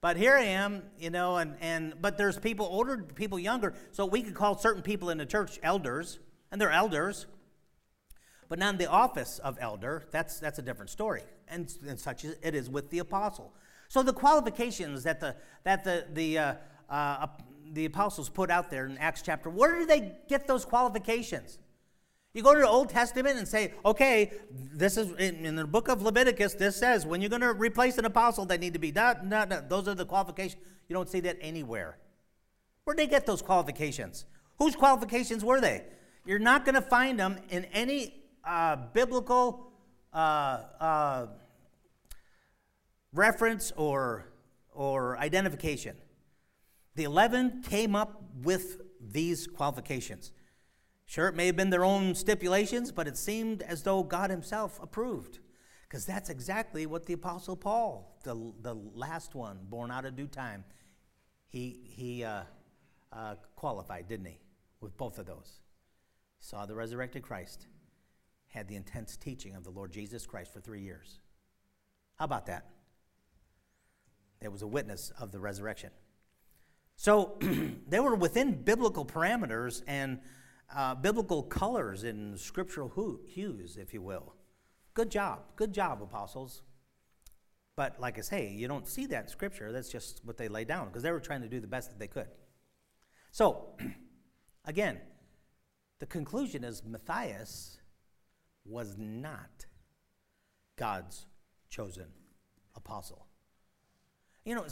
[0.01, 3.73] But here I am, you know, and, and but there's people older, people younger.
[3.93, 6.19] So we could call certain people in the church elders,
[6.51, 7.27] and they're elders.
[8.53, 11.23] But now in the office of elder, that's, that's a different story.
[11.49, 13.51] And, and such it is with the apostle.
[13.89, 16.55] So the qualifications that the, that the, the, uh,
[16.91, 17.29] uh,
[17.73, 21.61] the apostles put out there in Acts chapter, where did they get those qualifications?
[22.35, 26.03] You go to the Old Testament and say, okay, this is in, the book of
[26.03, 29.31] Leviticus, this says when you're going to replace an apostle, they need to be that,
[29.31, 29.71] that, that.
[29.71, 30.63] Those are the qualifications.
[30.91, 31.97] You don't see that anywhere.
[32.85, 34.27] Where'd they get those qualifications?
[34.59, 35.85] Whose qualifications were they?
[36.27, 39.73] You're not going to find them in any uh, biblical
[40.13, 41.27] uh, uh,
[43.13, 44.27] reference or,
[44.75, 45.97] or identification.
[46.95, 50.33] The 11 came up with these qualifications.
[51.07, 54.81] Sure, it may have been their own stipulations, but it seemed as though God Himself
[54.83, 55.41] approved.
[55.89, 60.27] Because that's exactly what the Apostle Paul, the, the last one, born out of due
[60.27, 60.65] time,
[61.49, 62.45] he, he uh,
[63.13, 64.39] uh, qualified, didn't he?
[64.81, 65.61] With both of those.
[66.41, 67.67] Saw the resurrected Christ,
[68.53, 71.21] had the intense teaching of the Lord Jesus Christ for three years.
[72.17, 72.67] How about that?
[74.41, 75.91] It was a witness of the resurrection.
[76.97, 77.39] So
[77.89, 80.21] they were within biblical parameters and
[80.75, 84.35] uh, biblical colors and scriptural hues, if you will.
[84.95, 85.41] Good job.
[85.57, 86.63] Good job, apostles.
[87.77, 89.73] But like I say, you don't see that in Scripture.
[89.73, 91.99] That's just what they lay down because they were trying to do the best that
[91.99, 92.29] they could.
[93.31, 93.71] So,
[94.67, 95.01] again,
[95.99, 97.79] the conclusion is Matthias
[98.65, 99.67] was not
[100.77, 101.27] God's
[101.69, 102.07] chosen
[102.77, 103.27] apostle.
[104.45, 104.67] You know,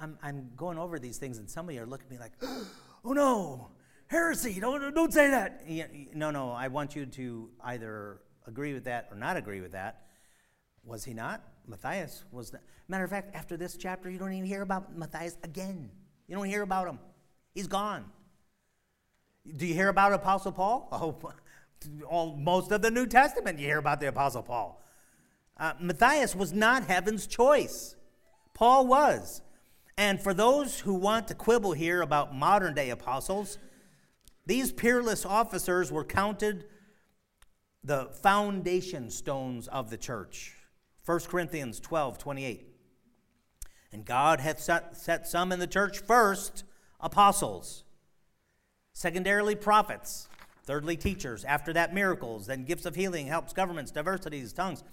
[0.00, 2.32] I'm, I'm going over these things, and some of you are looking at me like,
[3.04, 3.70] oh no,
[4.06, 5.62] heresy, don't, don't say that.
[6.14, 10.06] No, no, I want you to either agree with that or not agree with that.
[10.84, 11.42] Was he not?
[11.66, 12.50] Matthias was.
[12.50, 15.90] The, matter of fact, after this chapter, you don't even hear about Matthias again.
[16.26, 16.98] You don't hear about him.
[17.54, 18.06] He's gone.
[19.56, 20.88] Do you hear about Apostle Paul?
[20.92, 21.32] Oh,
[22.08, 24.82] all, most of the New Testament, you hear about the Apostle Paul.
[25.56, 27.96] Uh, Matthias was not heaven's choice.
[28.54, 29.42] Paul was.
[29.96, 33.58] And for those who want to quibble here about modern day apostles,
[34.46, 36.64] these peerless officers were counted
[37.82, 40.54] the foundation stones of the church.
[41.04, 42.66] 1 Corinthians 12 28.
[43.92, 46.64] And God hath set, set some in the church first,
[47.00, 47.84] apostles,
[48.92, 50.27] secondarily, prophets,
[50.68, 54.84] thirdly, teachers, after that, miracles, then gifts of healing, helps, governments, diversities, tongues.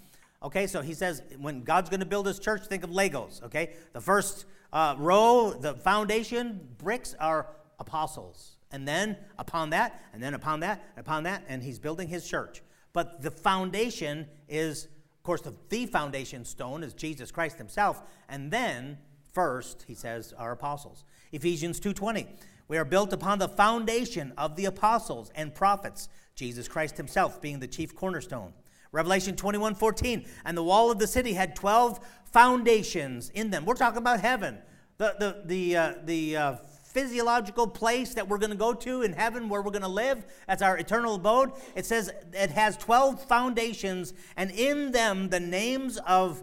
[0.42, 3.44] Okay, so he says when God's going to build his church, think of Legos.
[3.44, 8.56] Okay, the first uh, row, the foundation bricks are apostles.
[8.72, 12.26] And then upon that, and then upon that, and upon that, and he's building his
[12.26, 12.64] church.
[12.94, 18.02] But the foundation is, of course, the, the foundation stone is Jesus Christ himself.
[18.30, 18.98] And then,
[19.34, 21.04] first, he says, our apostles.
[21.34, 22.28] Ephesians 2.20,
[22.68, 27.60] we are built upon the foundation of the apostles and prophets, Jesus Christ himself being
[27.60, 28.54] the chief cornerstone.
[28.92, 30.26] Revelation 21 14.
[30.46, 32.00] And the wall of the city had 12
[32.32, 33.66] foundations in them.
[33.66, 34.58] We're talking about heaven.
[34.98, 36.56] The, the, the, uh, the uh,
[36.96, 40.26] physiological place that we're going to go to in heaven where we're going to live
[40.48, 41.52] as our eternal abode.
[41.76, 46.42] It says it has 12 foundations, and in them the names of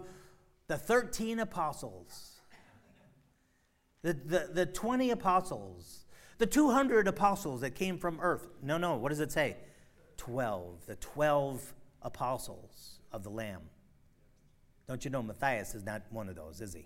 [0.67, 2.39] the 13 apostles,
[4.03, 6.02] the, the, the 20 apostles,
[6.43, 8.49] the 200 apostles that came from earth.
[8.61, 9.55] No, no, what does it say?
[10.17, 10.87] 12.
[10.87, 13.61] The 12 apostles of the Lamb.
[14.85, 16.85] Don't you know Matthias is not one of those, is he?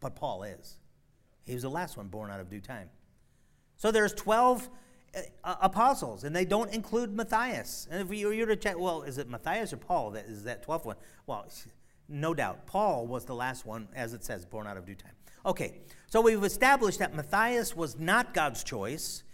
[0.00, 0.76] But Paul is.
[1.46, 2.90] He was the last one born out of due time.
[3.78, 4.68] So there's 12
[5.42, 7.88] uh, apostles, and they don't include Matthias.
[7.90, 10.66] And if you were to check, well, is it Matthias or Paul that is that
[10.66, 10.96] 12th one?
[11.26, 11.46] Well,
[12.10, 12.66] no doubt.
[12.66, 15.12] Paul was the last one, as it says, born out of due time.
[15.44, 19.24] Okay, so we've established that Matthias was not God's choice.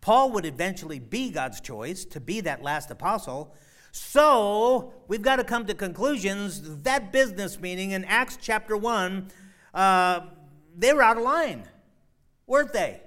[0.00, 3.54] Paul would eventually be God's choice to be that last apostle.
[3.90, 6.82] So we've got to come to conclusions.
[6.82, 9.30] That business meeting in Acts chapter 1,
[9.74, 10.20] uh,
[10.76, 11.66] they were out of line,
[12.46, 13.00] weren't they?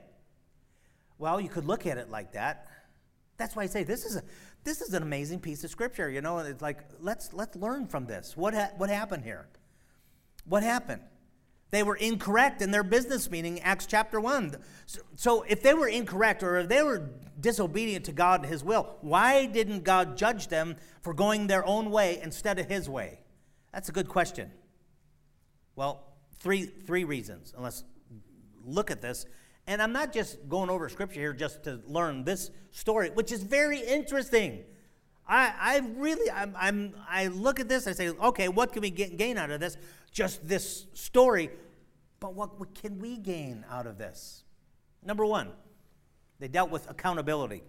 [1.18, 2.68] Well, you could look at it like that.
[3.38, 4.24] That's why I say this is a
[4.66, 6.10] this is an amazing piece of scripture.
[6.10, 8.36] You know, it's like let's let's learn from this.
[8.36, 9.48] What ha- what happened here?
[10.46, 11.02] What happened?
[11.72, 14.56] They were incorrect in their business meeting, Acts chapter 1.
[15.16, 18.98] So, if they were incorrect or if they were disobedient to God and His will,
[19.02, 23.20] why didn't God judge them for going their own way instead of His way?
[23.72, 24.52] That's a good question.
[25.76, 26.04] Well,
[26.40, 27.54] three, three reasons.
[27.54, 27.84] And let's
[28.66, 29.26] look at this.
[29.68, 33.44] And I'm not just going over scripture here just to learn this story, which is
[33.44, 34.64] very interesting.
[35.30, 38.90] I, I really, I'm, I'm, i look at this, I say, okay, what can we
[38.90, 39.78] get, gain out of this?
[40.12, 41.52] Just this story.
[42.20, 44.44] But what, what can we gain out of this?
[45.04, 45.52] Number one,
[46.40, 47.62] they dealt with accountability.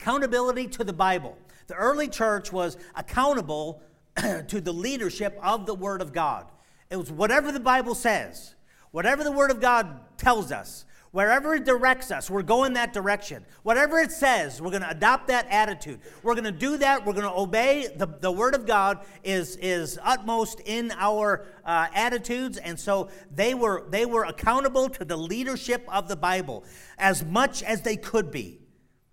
[0.00, 1.38] Accountability to the Bible.
[1.68, 3.80] The early church was accountable
[4.16, 6.46] to the leadership of the Word of God.
[6.90, 8.56] It was whatever the Bible says,
[8.90, 13.44] whatever the Word of God tells us, wherever it directs us, we're going that direction.
[13.62, 16.00] Whatever it says, we're going to adopt that attitude.
[16.24, 17.06] We're going to do that.
[17.06, 17.86] We're going to obey.
[17.94, 22.58] The, the Word of God is, is utmost in our uh, attitudes.
[22.58, 26.64] And so they were, they were accountable to the leadership of the Bible
[26.98, 28.58] as much as they could be.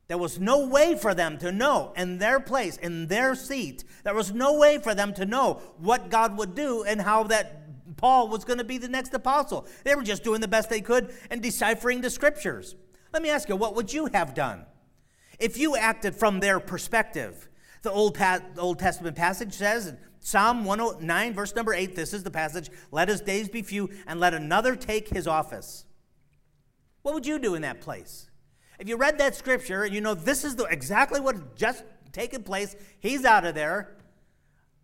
[0.08, 4.16] There was no way for them to know in their place, in their seat, there
[4.16, 7.61] was no way for them to know what God would do and how that
[7.98, 9.68] Paul was going to be the next apostle.
[9.84, 12.76] They were just doing the best they could and deciphering the scriptures.
[13.14, 14.66] Let me ask you, what would you have done
[15.40, 17.50] if you acted from their perspective?
[17.82, 22.32] The Old, pa- Old Testament passage says Psalm 109, verse number 8, this is the
[22.32, 25.86] passage Let his days be few, and let another take his office.
[27.02, 28.30] What would you do in that place?
[28.80, 32.44] If you read that scripture and you know this is the, exactly what just taken
[32.44, 33.96] place, he's out of there,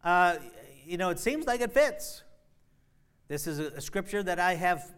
[0.04, 0.38] uh,
[0.86, 2.24] you know, it seems like it fits.
[3.28, 4.94] This is a, scripture that I have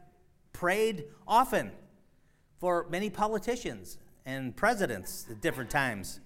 [0.53, 1.71] prayed often
[2.59, 6.19] for many politicians and presidents at different times.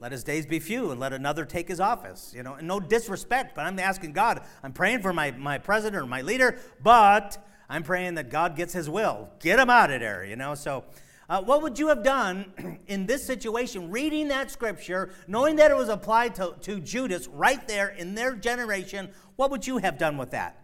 [0.00, 2.32] Let his days be few and let another take his office.
[2.34, 4.40] You know, and no disrespect, but I'm asking God.
[4.62, 7.36] I'm praying for my, my president or my leader, but
[7.68, 9.28] I'm praying that God gets his will.
[9.38, 10.54] Get him out of there, you know.
[10.54, 10.84] So,
[11.28, 15.76] uh, what would you have done in this situation, reading that scripture, knowing that it
[15.76, 19.10] was applied to, to Judas right there in their generation?
[19.36, 20.61] What would you have done with that?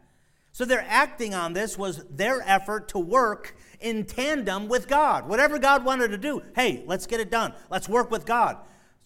[0.53, 5.29] So, their acting on this was their effort to work in tandem with God.
[5.29, 7.53] Whatever God wanted to do, hey, let's get it done.
[7.71, 8.59] Let's work with God.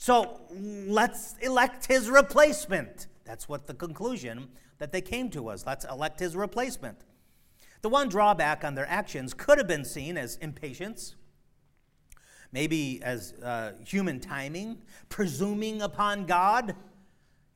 [0.02, 3.06] So let's elect his replacement.
[3.24, 5.64] That's what the conclusion that they came to was.
[5.64, 6.98] Let's elect his replacement.
[7.82, 11.14] The one drawback on their actions could have been seen as impatience,
[12.50, 16.74] maybe as uh, human timing, presuming upon God.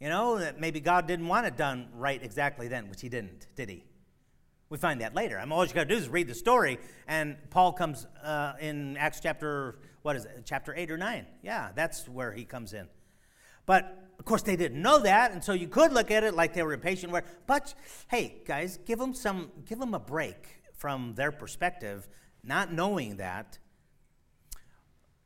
[0.01, 3.47] You know, that maybe God didn't want it done right exactly then, which he didn't,
[3.57, 3.85] did he?
[4.69, 5.39] We find that later.
[5.39, 8.55] I mean, all you got to do is read the story, and Paul comes uh,
[8.61, 11.27] in Acts chapter what is it, chapter 8 or 9?
[11.43, 12.87] Yeah, that's where he comes in.
[13.67, 16.55] But of course, they didn't know that, and so you could look at it like
[16.55, 17.13] they were impatient.
[17.49, 17.75] But
[18.07, 22.09] hey, guys, give them some, give them a break from their perspective,
[22.45, 23.59] not knowing that.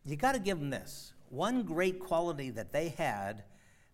[0.07, 1.13] You got to give them this.
[1.29, 3.45] One great quality that they had,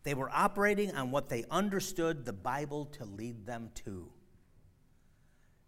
[0.06, 4.08] they were operating on what they understood the Bible to lead them to.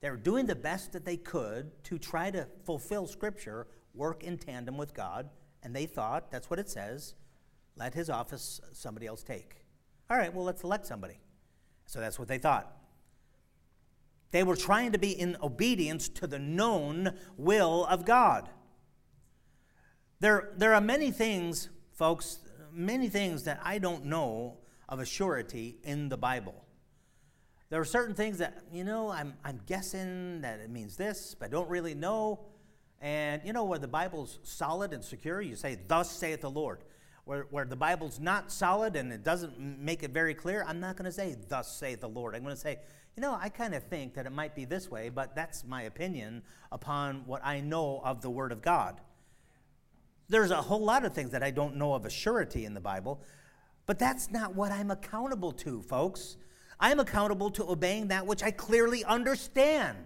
[0.01, 4.39] They were doing the best that they could to try to fulfill Scripture work in
[4.39, 5.29] tandem with God,
[5.65, 7.17] and they thought, that's what it says,
[7.75, 9.57] let his office somebody else take.
[10.09, 11.19] All right, well, let's elect somebody.
[11.87, 12.77] So that's what they thought.
[14.31, 18.49] They were trying to be in obedience to the known will of God.
[20.21, 22.39] There, there are many things, folks,
[22.79, 26.55] many things that I don't know of a surety in the Bible.
[27.71, 31.47] There are certain things that, you know, I'm, I'm guessing that it means this, but
[31.47, 32.41] I don't really know.
[33.01, 36.79] And you know, where the Bible's solid and secure, you say, Thus saith the Lord.
[37.25, 40.97] Where, where the Bible's not solid and it doesn't make it very clear, I'm not
[40.97, 42.35] going to say, Thus saith the Lord.
[42.35, 42.79] I'm going to say,
[43.17, 45.83] you know, I kind of think that it might be this way, but that's my
[45.83, 49.01] opinion upon what I know of the Word of God.
[50.31, 52.81] There's a whole lot of things that I don't know of a surety in the
[52.81, 53.23] Bible,
[53.87, 56.37] but that's not what I'm accountable to, folks.
[56.79, 59.97] I'm accountable to obeying that which I clearly understand.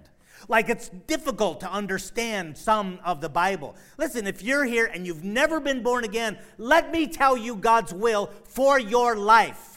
[0.49, 3.75] Like it's difficult to understand some of the Bible.
[3.99, 7.93] Listen, if you're here and you've never been born again, let me tell you God's
[7.93, 9.72] will for your life.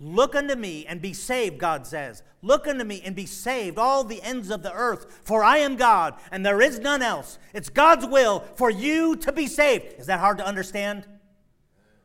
[0.00, 2.22] Look unto me and be saved, God says.
[2.40, 5.76] Look unto me and be saved, all the ends of the earth, for I am
[5.76, 7.38] God and there is none else.
[7.52, 9.94] It's God's will for you to be saved.
[9.98, 11.06] Is that hard to understand?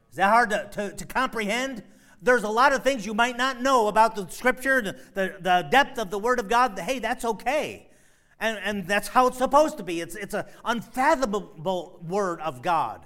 [0.09, 1.83] Is that hard to, to, to comprehend?
[2.23, 5.67] there's a lot of things you might not know about the scripture, the, the, the
[5.69, 6.79] depth of the word of God.
[6.79, 7.89] Hey, that's okay.
[8.39, 10.01] And, and that's how it's supposed to be.
[10.01, 13.05] It's, it's an unfathomable word of God.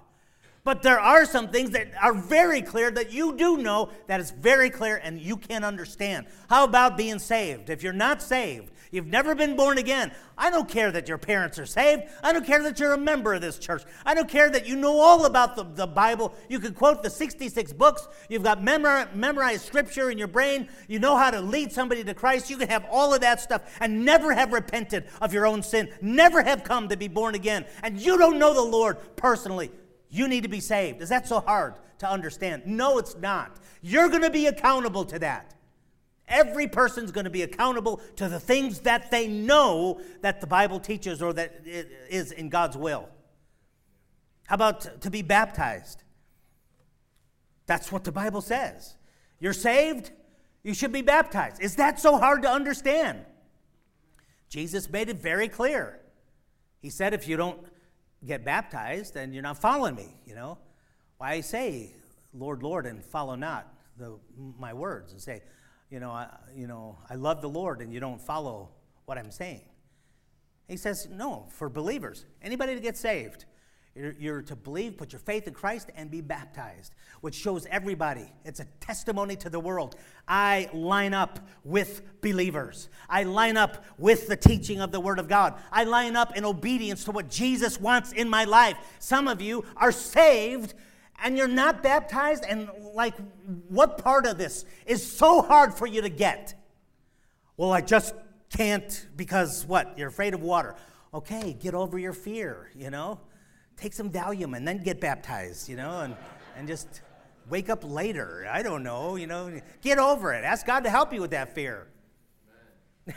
[0.68, 4.32] But there are some things that are very clear that you do know that is
[4.32, 6.26] very clear and you can understand.
[6.50, 7.70] How about being saved?
[7.70, 10.12] If you're not saved, You've never been born again.
[10.38, 12.04] I don't care that your parents are saved.
[12.24, 13.84] I don't care that you're a member of this church.
[14.06, 16.34] I don't care that you know all about the, the Bible.
[16.48, 18.08] You can quote the 66 books.
[18.30, 20.70] You've got memor- memorized scripture in your brain.
[20.88, 22.50] You know how to lead somebody to Christ.
[22.50, 25.90] You can have all of that stuff and never have repented of your own sin,
[26.02, 27.66] never have come to be born again.
[27.84, 29.70] And you don't know the Lord personally.
[30.10, 31.02] You need to be saved.
[31.02, 32.64] Is that so hard to understand?
[32.66, 33.58] No, it's not.
[33.82, 35.54] You're going to be accountable to that.
[36.28, 40.80] Every person's going to be accountable to the things that they know that the Bible
[40.80, 43.08] teaches or that is in God's will.
[44.46, 46.04] How about to be baptized?
[47.66, 48.96] That's what the Bible says.
[49.40, 50.12] You're saved,
[50.64, 51.62] you should be baptized.
[51.62, 53.26] Is that so hard to understand?
[54.50, 56.00] Jesus made it very clear.
[56.82, 57.60] He said, if you don't
[58.26, 60.58] get baptized, then you're not following me, you know.
[61.18, 61.92] Why say,
[62.34, 64.18] Lord, Lord, and follow not the,
[64.60, 65.42] my words, and say,
[65.90, 68.70] you know, I, you know, I love the Lord and you don't follow
[69.06, 69.62] what I'm saying.
[70.68, 73.46] He says, no, for believers, anybody to get saved,
[73.98, 78.32] You're, you're, to believe, put your faith in Christ, and be baptized, which shows everybody.
[78.46, 79.96] It's a testimony to the world.
[80.28, 82.90] I line up with believers.
[83.10, 85.56] I line up with the teaching of the Word of God.
[85.72, 88.78] I line up in obedience to what Jesus wants in my life.
[89.00, 90.76] Some of you are saved
[91.24, 93.16] and you're not baptized, and like,
[93.70, 96.54] what part of this is so hard for you to get?
[97.56, 98.14] Well, I just
[98.56, 99.98] can't because what?
[99.98, 100.76] You're afraid of water.
[101.14, 103.20] Okay, get over your fear, you know?
[103.78, 106.16] Take some Valium and then get baptized, you know, and,
[106.58, 107.02] and just
[107.50, 108.48] wake up later.
[108.52, 110.44] I don't know, you know, get over it.
[110.44, 111.88] Ask God to help you with that fear.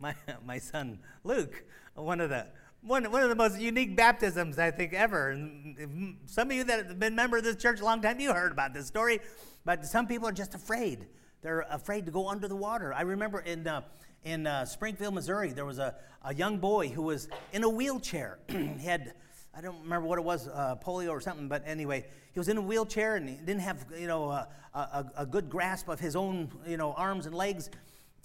[0.00, 0.14] my,
[0.44, 1.64] my son Luke,
[1.94, 2.46] one of the
[2.82, 5.30] one, one of the most unique baptisms I think ever.
[5.30, 8.32] And some of you that have been member of this church a long time, you
[8.32, 9.20] heard about this story.
[9.64, 11.06] But some people are just afraid.
[11.42, 12.92] They're afraid to go under the water.
[12.94, 13.82] I remember in uh,
[14.24, 18.38] in uh, Springfield, Missouri, there was a, a young boy who was in a wheelchair.
[18.48, 19.14] he had,
[19.54, 22.56] I don't remember what it was, uh, polio or something, but anyway, he was in
[22.56, 26.16] a wheelchair and he didn't have, you know, a, a, a good grasp of his
[26.16, 27.70] own, you know, arms and legs.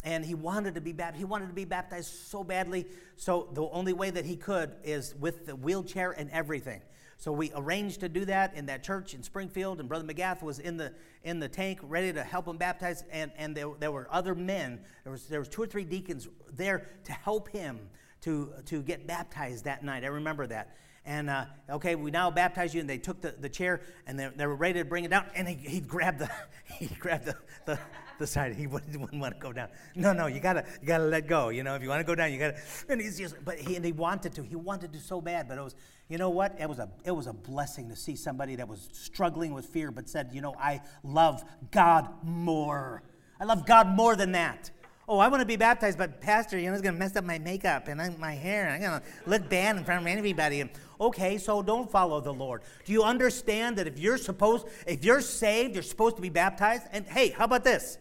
[0.03, 1.19] And he wanted to be baptized.
[1.19, 2.85] He wanted to be baptized so badly.
[3.15, 6.81] So the only way that he could is with the wheelchair and everything.
[7.23, 10.59] So we arranged to do that in that church in Springfield, and Brother McGath was
[10.59, 10.91] in the
[11.23, 14.81] in the tank ready to help him baptize, and, and there, there were other men.
[15.05, 17.79] There was there was two or three deacons there to help him
[18.23, 20.03] to to get baptized that night.
[20.03, 20.75] I remember that.
[21.05, 24.29] And uh, okay, we now baptize you, and they took the, the chair and they,
[24.37, 26.29] they were ready to bring it down, and he, he grabbed the
[26.63, 27.35] he grabbed the,
[27.65, 27.77] the
[28.19, 28.55] the side.
[28.55, 29.69] He wouldn't, wouldn't, want to go down.
[29.95, 31.49] No, no, you gotta, you gotta let go.
[31.49, 32.57] You know, if you want to go down, you gotta.
[32.89, 34.43] And he's just, but he, and he wanted to.
[34.43, 35.75] He wanted to so bad, but it was,
[36.09, 36.55] you know what?
[36.59, 39.91] It was a, it was a blessing to see somebody that was struggling with fear,
[39.91, 43.03] but said, you know, I love God more.
[43.39, 44.71] I love God more than that.
[45.07, 47.25] Oh, I want to be baptized, but Pastor, you know, it's going to mess up
[47.25, 48.69] my makeup and uh, my hair.
[48.69, 50.63] I'm going to look bad in front of everybody.
[50.99, 52.61] Okay, so don't follow the Lord.
[52.85, 56.83] Do you understand that if you're supposed, if you're saved, you're supposed to be baptized?
[56.93, 57.97] And hey, how about this?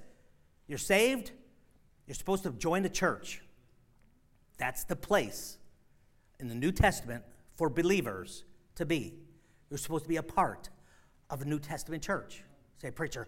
[0.68, 1.32] You're saved,
[2.06, 3.42] you're supposed to join the church.
[4.58, 5.58] That's the place
[6.38, 7.24] in the New Testament
[7.56, 8.44] for believers
[8.76, 9.14] to be.
[9.70, 10.70] You're supposed to be a part
[11.30, 12.44] of a New Testament church.
[12.78, 13.26] Say, preacher,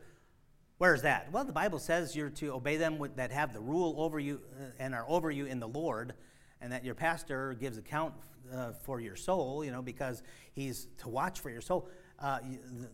[0.78, 1.30] where is that?
[1.32, 4.70] Well, the Bible says you're to obey them that have the rule over you uh,
[4.78, 6.14] and are over you in the Lord,
[6.60, 8.14] and that your pastor gives account
[8.52, 10.22] uh, for your soul, you know, because
[10.52, 11.88] he's to watch for your soul.
[12.18, 12.38] Uh,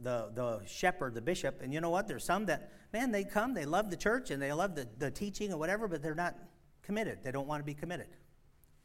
[0.03, 2.09] the, the shepherd, the bishop, and you know what?
[2.09, 5.11] There's some that man, they come, they love the church and they love the, the
[5.11, 6.37] teaching or whatever, but they're not
[6.83, 7.19] committed.
[7.23, 8.07] They don't want to be committed.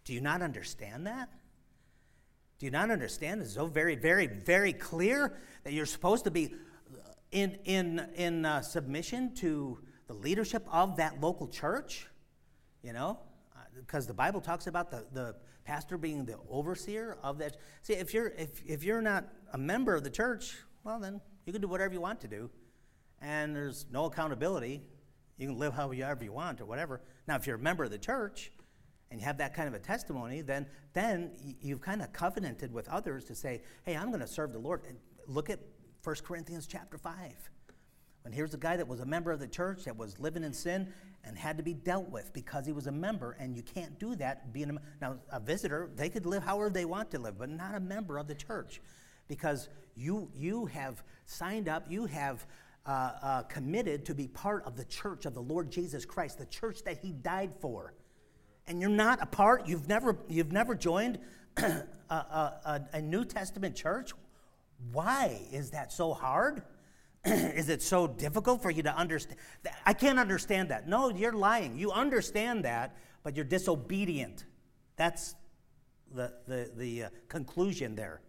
[0.03, 1.29] Do you not understand that?
[2.59, 3.41] Do you not understand?
[3.41, 6.53] It's so very, very, very clear that you're supposed to be
[7.35, 9.77] in, in, in uh, submission to
[10.07, 12.07] the leadership of that local church,
[12.81, 13.19] you know,
[13.77, 17.57] because uh, the Bible talks about the, the pastor being the overseer of that.
[17.81, 20.55] See, if you're, if, if you're not a member of the church,
[20.85, 22.49] well, then you can do whatever you want to do
[23.21, 24.81] and there's no accountability.
[25.37, 27.01] You can live however you want or whatever.
[27.27, 28.49] Now, if you're a member of the church
[29.11, 31.31] and you have that kind of a testimony, then, then
[31.61, 34.83] you've kind of covenanted with others to say, hey, I'm going to serve the Lord.
[34.87, 35.59] And look at
[36.05, 37.49] 1 Corinthians chapter 5.
[38.25, 40.53] And here's a guy that was a member of the church that was living in
[40.53, 40.93] sin
[41.23, 44.15] and had to be dealt with because he was a member, and you can't do
[44.15, 45.89] that being a now a visitor.
[45.95, 48.81] They could live however they want to live, but not a member of the church,
[49.27, 52.45] because you you have signed up, you have
[52.85, 56.45] uh, uh, committed to be part of the church of the Lord Jesus Christ, the
[56.45, 57.95] church that He died for.
[58.67, 61.19] And you're not a part, you've never, you've never joined
[61.57, 64.13] a, a, a New Testament church.
[64.91, 66.63] Why is that so hard?
[67.25, 69.39] is it so difficult for you to understand?
[69.85, 70.87] I can't understand that.
[70.87, 71.77] No, you're lying.
[71.77, 74.45] You understand that, but you're disobedient.
[74.95, 75.35] That's
[76.13, 78.21] the, the, the uh, conclusion there.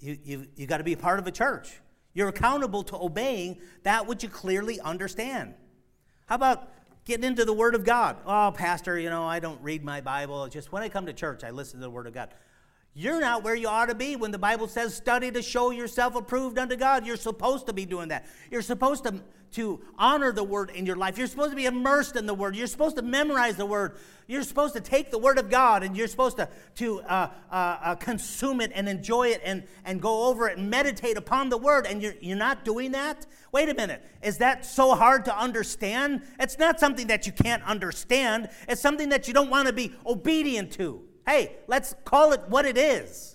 [0.00, 1.80] You, you, you got to be part of a church.
[2.12, 5.54] You're accountable to obeying that which you clearly understand.
[6.26, 6.70] How about
[7.04, 8.18] getting into the Word of God?
[8.26, 10.44] Oh, Pastor, you know, I don't read my Bible.
[10.44, 12.30] It's Just when I come to church, I listen to the Word of God.
[12.96, 16.14] You're not where you ought to be when the Bible says, study to show yourself
[16.14, 17.04] approved unto God.
[17.04, 18.24] You're supposed to be doing that.
[18.52, 19.20] You're supposed to,
[19.52, 21.18] to honor the Word in your life.
[21.18, 22.54] You're supposed to be immersed in the Word.
[22.54, 23.96] You're supposed to memorize the Word.
[24.28, 27.54] You're supposed to take the Word of God and you're supposed to, to uh, uh,
[27.54, 31.58] uh, consume it and enjoy it and, and go over it and meditate upon the
[31.58, 31.86] Word.
[31.86, 33.26] And you're, you're not doing that?
[33.50, 34.04] Wait a minute.
[34.22, 36.22] Is that so hard to understand?
[36.38, 39.92] It's not something that you can't understand, it's something that you don't want to be
[40.06, 41.02] obedient to.
[41.26, 43.34] Hey, let's call it what it is.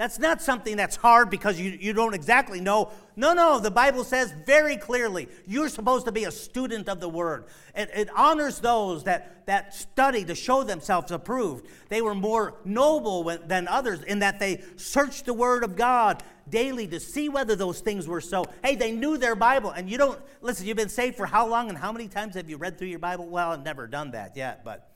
[0.00, 2.90] That's not something that's hard because you, you don't exactly know.
[3.16, 7.08] No, no, the Bible says very clearly you're supposed to be a student of the
[7.10, 7.44] Word.
[7.74, 11.66] It, it honors those that, that study to show themselves approved.
[11.90, 16.86] They were more noble than others in that they searched the Word of God daily
[16.86, 18.46] to see whether those things were so.
[18.64, 19.68] Hey, they knew their Bible.
[19.68, 22.48] And you don't, listen, you've been saved for how long and how many times have
[22.48, 23.28] you read through your Bible?
[23.28, 24.89] Well, I've never done that yet, but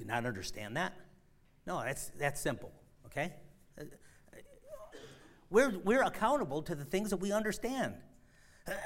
[0.00, 0.94] you not understand that?
[1.66, 2.72] No, that's, that's simple
[3.10, 3.32] okay?
[5.50, 7.94] We're, we're accountable to the things that we understand.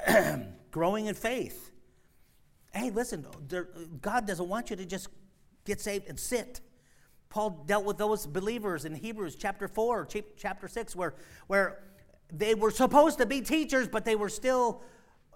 [0.71, 1.71] Growing in faith.
[2.73, 3.69] Hey, listen, there,
[4.01, 5.09] God doesn't want you to just
[5.63, 6.61] get saved and sit.
[7.29, 10.07] Paul dealt with those believers in Hebrews chapter 4,
[10.37, 11.13] chapter 6, where,
[11.47, 11.83] where
[12.33, 14.81] they were supposed to be teachers, but they were still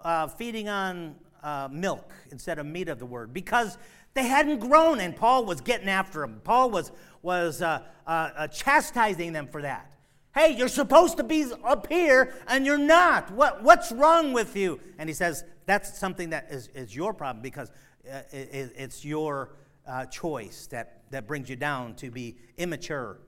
[0.03, 3.77] uh, feeding on uh, milk instead of meat of the word because
[4.13, 6.41] they hadn't grown, and Paul was getting after them.
[6.43, 6.91] Paul was,
[7.21, 9.93] was uh, uh, uh, chastising them for that.
[10.33, 13.31] Hey, you're supposed to be up here, and you're not.
[13.31, 14.79] What, what's wrong with you?
[14.97, 17.71] And he says, that's something that is, is your problem because
[18.11, 19.55] uh, it, it's your
[19.87, 23.19] uh, choice that, that brings you down to be immature,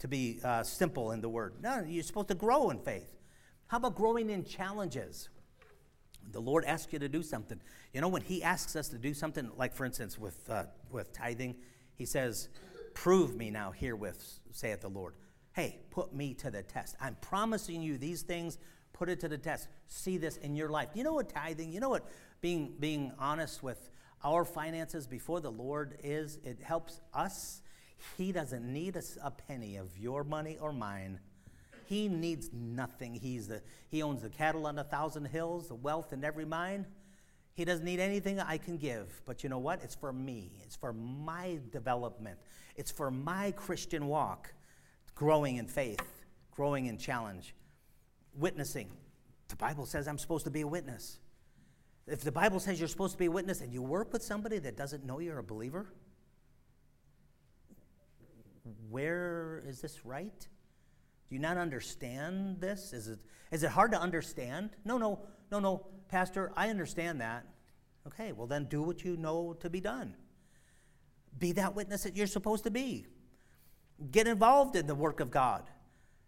[0.00, 1.54] to be simple in the word.
[1.60, 3.10] No, you're supposed to grow in faith.
[3.68, 5.28] How about growing in challenges?
[6.32, 7.60] The Lord asks you to do something.
[7.92, 11.12] You know, when He asks us to do something, like for instance with, uh, with
[11.12, 11.56] tithing,
[11.94, 12.48] He says,
[12.94, 15.14] Prove me now herewith, saith the Lord.
[15.52, 16.96] Hey, put me to the test.
[17.00, 18.58] I'm promising you these things,
[18.92, 19.68] put it to the test.
[19.88, 20.88] See this in your life.
[20.94, 22.06] You know what tithing, you know what
[22.40, 23.90] being, being honest with
[24.24, 26.38] our finances before the Lord is?
[26.44, 27.62] It helps us.
[28.16, 31.20] He doesn't need a, a penny of your money or mine.
[31.86, 33.14] He needs nothing.
[33.14, 36.86] He's the, he owns the cattle on a thousand hills, the wealth in every mine.
[37.54, 39.22] He doesn't need anything I can give.
[39.26, 39.82] But you know what?
[39.82, 42.38] It's for me, it's for my development,
[42.76, 44.52] it's for my Christian walk,
[45.14, 47.54] growing in faith, growing in challenge,
[48.36, 48.90] witnessing.
[49.48, 51.18] The Bible says I'm supposed to be a witness.
[52.06, 54.58] If the Bible says you're supposed to be a witness and you work with somebody
[54.58, 55.86] that doesn't know you're a believer,
[58.90, 60.46] where is this right?
[61.28, 62.92] Do you not understand this?
[62.92, 63.18] Is it,
[63.50, 64.70] is it hard to understand?
[64.84, 65.20] No, no,
[65.50, 67.44] no, no, Pastor, I understand that.
[68.06, 70.14] Okay, well, then do what you know to be done.
[71.38, 73.06] Be that witness that you're supposed to be.
[74.10, 75.70] Get involved in the work of God.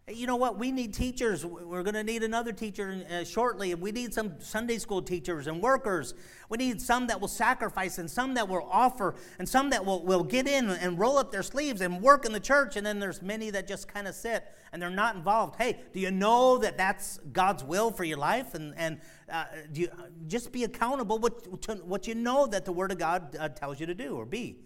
[0.09, 0.57] You know what?
[0.57, 1.45] We need teachers.
[1.45, 3.75] We're going to need another teacher uh, shortly.
[3.75, 6.15] We need some Sunday school teachers and workers.
[6.49, 10.05] We need some that will sacrifice and some that will offer and some that will,
[10.05, 12.77] will get in and roll up their sleeves and work in the church.
[12.77, 15.57] And then there's many that just kind of sit and they're not involved.
[15.57, 18.55] Hey, do you know that that's God's will for your life?
[18.55, 19.89] And, and uh, do you,
[20.29, 23.81] just be accountable with to what you know that the Word of God uh, tells
[23.81, 24.61] you to do or be.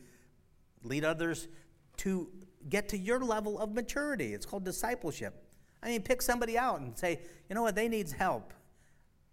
[0.84, 1.48] Lead others
[1.96, 2.28] to
[2.68, 4.34] get to your level of maturity.
[4.34, 5.44] It's called discipleship.
[5.82, 8.52] I mean, pick somebody out and say, you know what, they needs help.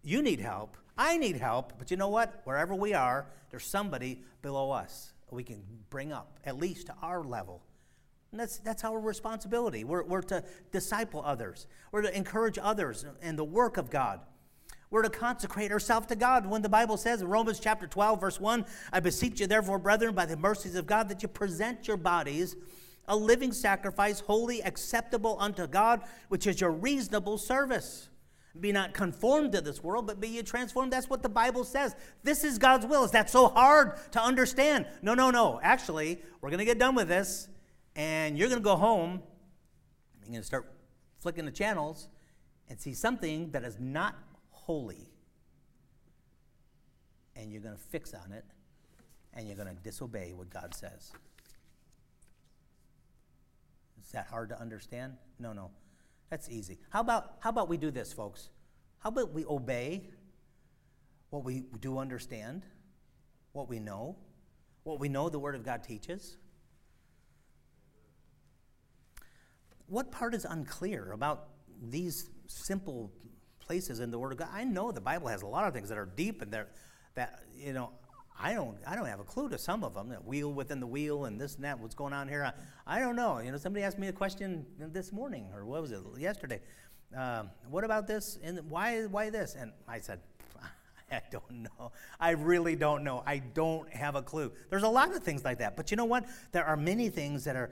[0.02, 0.78] You need help.
[0.98, 1.74] I need help.
[1.78, 2.42] But you know what?
[2.46, 7.24] Wherever we are, there's somebody below us we can bring up, at least to our
[7.24, 7.62] level.
[8.32, 9.84] And that's, that's our responsibility.
[9.84, 14.22] We're, we're to disciple others, we're to encourage others in the work of God.
[14.90, 16.46] We're to consecrate ourselves to God.
[16.46, 20.16] When the Bible says in Romans chapter 12, verse 1, I beseech you, therefore, brethren,
[20.16, 22.56] by the mercies of God, that you present your bodies
[23.08, 28.10] a living sacrifice, holy, acceptable unto God, which is your reasonable service.
[28.60, 30.92] Be not conformed to this world, but be ye transformed.
[30.92, 31.96] That's what the Bible says.
[32.24, 33.04] This is God's will.
[33.04, 34.88] Is that so hard to understand?
[35.02, 35.60] No, no, no.
[35.62, 37.48] Actually, we're going to get done with this,
[37.96, 39.22] and you're going to go home.
[40.24, 40.74] You're going to start
[41.20, 42.08] flicking the channels
[42.70, 44.16] and see something that is not
[44.50, 45.12] holy.
[47.36, 48.46] And you're going to fix on it,
[49.34, 51.12] and you're going to disobey what God says.
[54.08, 55.18] Is that hard to understand?
[55.38, 55.70] No, no.
[56.30, 56.80] That's easy.
[56.92, 58.48] How about, how about we do this, folks?
[59.00, 60.10] How about we obey
[61.30, 62.64] what we do understand,
[63.52, 64.16] what we know,
[64.84, 66.38] what we know the Word of God teaches?
[69.88, 71.50] What part is unclear about
[71.90, 73.12] these simple
[73.60, 74.48] places in the Word of God?
[74.54, 76.70] I know the Bible has a lot of things that are deep and that,
[77.16, 77.92] that you know,
[78.40, 80.10] I don't, I don't have a clue to some of them.
[80.10, 81.80] That wheel within the wheel and this and that.
[81.80, 82.44] What's going on here?
[82.44, 83.40] I, I don't know.
[83.40, 86.62] You know, somebody asked me a question this morning, or what was it yesterday?
[87.16, 88.38] Um, what about this?
[88.44, 89.56] And why, why this?
[89.60, 90.20] And I said,
[91.12, 91.92] I don't know.
[92.20, 93.24] I really don't know.
[93.26, 94.52] I don't have a clue.
[94.70, 95.76] There's a lot of things like that.
[95.76, 96.26] But you know what?
[96.52, 97.72] There are many things that are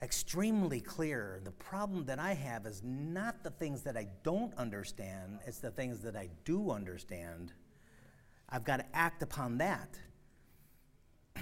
[0.00, 1.40] extremely clear.
[1.44, 5.70] The problem that I have is not the things that I don't understand, it's the
[5.70, 7.52] things that I do understand
[8.52, 9.98] I've got to act upon that.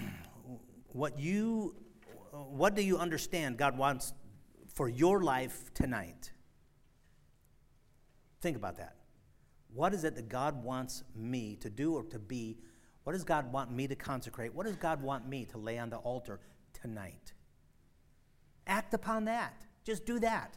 [0.93, 1.75] what you
[2.33, 4.13] what do you understand God wants
[4.73, 6.31] for your life tonight?
[8.41, 8.95] Think about that.
[9.75, 12.59] What is it that God wants me to do or to be?
[13.03, 14.55] What does God want me to consecrate?
[14.55, 16.39] What does God want me to lay on the altar
[16.73, 17.33] tonight?
[18.67, 19.65] Act upon that.
[19.85, 20.57] Just do that.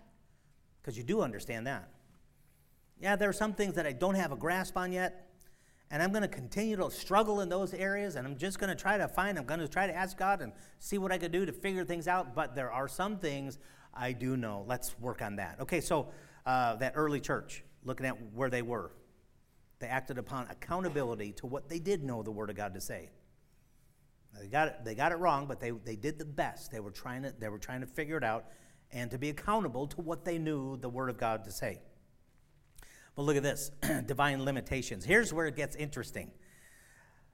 [0.81, 1.89] Because you do understand that.
[2.99, 5.32] Yeah, there are some things that I don't have a grasp on yet.
[5.93, 8.15] And I'm going to continue to struggle in those areas.
[8.15, 10.41] And I'm just going to try to find, I'm going to try to ask God
[10.41, 12.33] and see what I can do to figure things out.
[12.33, 13.59] But there are some things
[13.93, 14.65] I do know.
[14.67, 15.59] Let's work on that.
[15.59, 16.07] Okay, so
[16.47, 18.91] uh, that early church, looking at where they were,
[19.77, 23.11] they acted upon accountability to what they did know the Word of God to say.
[24.41, 26.71] They got it, they got it wrong, but they, they did the best.
[26.71, 28.45] They were, trying to, they were trying to figure it out
[28.91, 31.81] and to be accountable to what they knew the Word of God to say.
[33.15, 33.71] But look at this
[34.05, 35.05] divine limitations.
[35.05, 36.31] Here's where it gets interesting.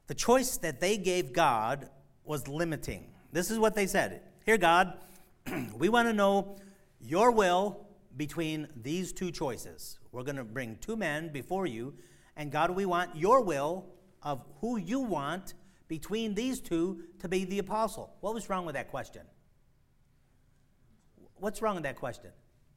[0.07, 1.89] The choice that they gave God
[2.23, 3.11] was limiting.
[3.32, 4.93] This is what they said Here, God,
[5.75, 6.57] we want to know
[6.99, 7.86] your will
[8.17, 9.99] between these two choices.
[10.11, 11.93] We're going to bring two men before you,
[12.36, 13.86] and God, we want your will
[14.23, 15.53] of who you want
[15.88, 18.13] between these two to be the apostle.
[18.21, 19.21] What was wrong with that question?
[21.36, 22.32] What's wrong with that question?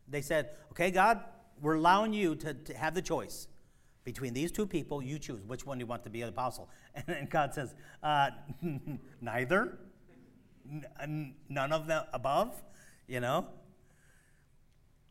[0.09, 1.21] They said, okay, God,
[1.63, 3.49] we're allowing you to, to have the choice
[4.05, 5.01] between these two people.
[5.01, 6.69] You choose which one you want to be an apostle.
[6.95, 8.31] And, and God says, uh,
[9.23, 9.79] neither,
[11.01, 12.63] N- none of the above,
[13.07, 13.47] you know?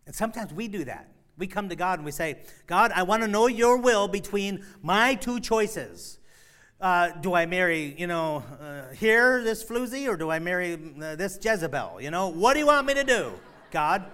[0.05, 1.11] And sometimes we do that.
[1.37, 4.65] We come to God and we say, God, I want to know your will between
[4.81, 6.19] my two choices.
[6.79, 11.15] Uh, do I marry, you know, uh, here, this floozy, or do I marry uh,
[11.15, 12.01] this Jezebel?
[12.01, 13.33] You know, what do you want me to do,
[13.69, 14.05] God?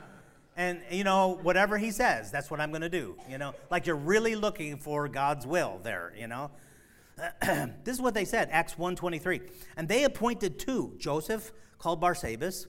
[0.57, 3.53] And, you know, whatever he says, that's what I'm going to do, you know?
[3.69, 6.49] Like you're really looking for God's will there, you know?
[7.41, 9.41] this is what they said, Acts 1.23.
[9.77, 12.65] And they appointed two, Joseph, called Barsabas,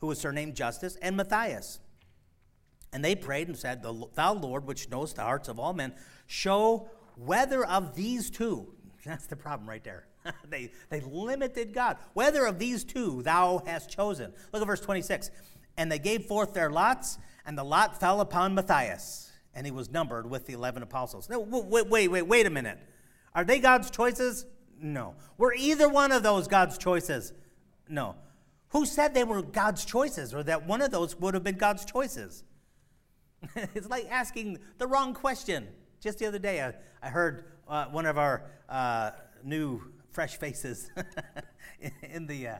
[0.00, 1.80] who was surnamed Justus, and Matthias.
[2.92, 5.94] And they prayed and said, Thou, Lord, which knowest the hearts of all men,
[6.26, 8.74] show whether of these two,
[9.04, 10.06] that's the problem right there.
[10.48, 11.96] they, they limited God.
[12.14, 14.32] Whether of these two thou hast chosen.
[14.52, 15.30] Look at verse 26.
[15.76, 19.90] And they gave forth their lots, and the lot fell upon Matthias, and he was
[19.90, 21.28] numbered with the 11 apostles.
[21.28, 22.78] Now, wait, wait, wait, wait a minute.
[23.34, 24.46] Are they God's choices?
[24.80, 25.14] No.
[25.38, 27.32] Were either one of those God's choices?
[27.88, 28.16] No.
[28.68, 31.84] Who said they were God's choices or that one of those would have been God's
[31.84, 32.44] choices?
[33.74, 35.68] it's like asking the wrong question.
[36.00, 39.10] Just the other day, I, I heard uh, one of our uh,
[39.44, 40.90] new fresh faces
[42.02, 42.56] in the uh,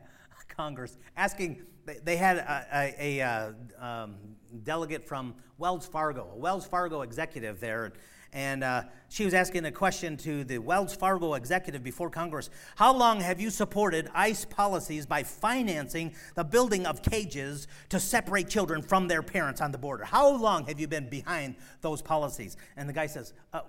[0.48, 1.62] Congress asking,
[2.04, 4.14] they had a, a, a uh, um,
[4.62, 7.92] delegate from Wells Fargo, a Wells Fargo executive there,
[8.32, 12.94] and uh, she was asking a question to the Wells Fargo executive before Congress How
[12.94, 18.80] long have you supported ICE policies by financing the building of cages to separate children
[18.80, 20.04] from their parents on the border?
[20.04, 22.56] How long have you been behind those policies?
[22.76, 23.60] And the guy says, uh,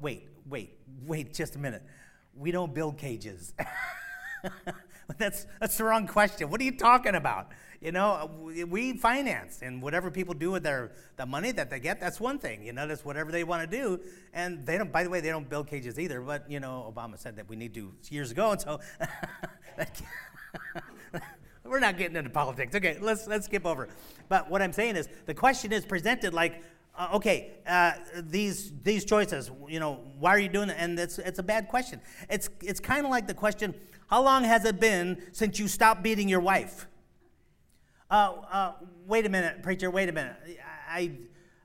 [0.00, 1.82] Wait, wait, wait just a minute.
[2.36, 3.52] We don't build cages.
[5.18, 6.50] that's, that's the wrong question.
[6.50, 7.48] What are you talking about?
[7.80, 8.30] You know,
[8.68, 12.38] we finance, and whatever people do with their the money that they get, that's one
[12.38, 12.62] thing.
[12.62, 13.98] You know, that's whatever they want to do.
[14.32, 14.92] And they don't.
[14.92, 16.20] By the way, they don't build cages either.
[16.20, 18.78] But you know, Obama said that we need to years ago, and so
[21.64, 22.72] we're not getting into politics.
[22.76, 23.88] Okay, let's let's skip over.
[24.28, 26.62] But what I'm saying is, the question is presented like
[26.94, 27.92] uh, okay, uh,
[28.24, 30.76] these these choices, you know, why are you doing it?
[30.78, 32.00] And it's it's a bad question.
[32.28, 33.74] It's it's kind of like the question,
[34.12, 36.86] how long has it been since you stopped beating your wife?
[38.10, 38.72] Uh, uh,
[39.06, 40.36] wait a minute, preacher, wait a minute.
[40.86, 41.12] I,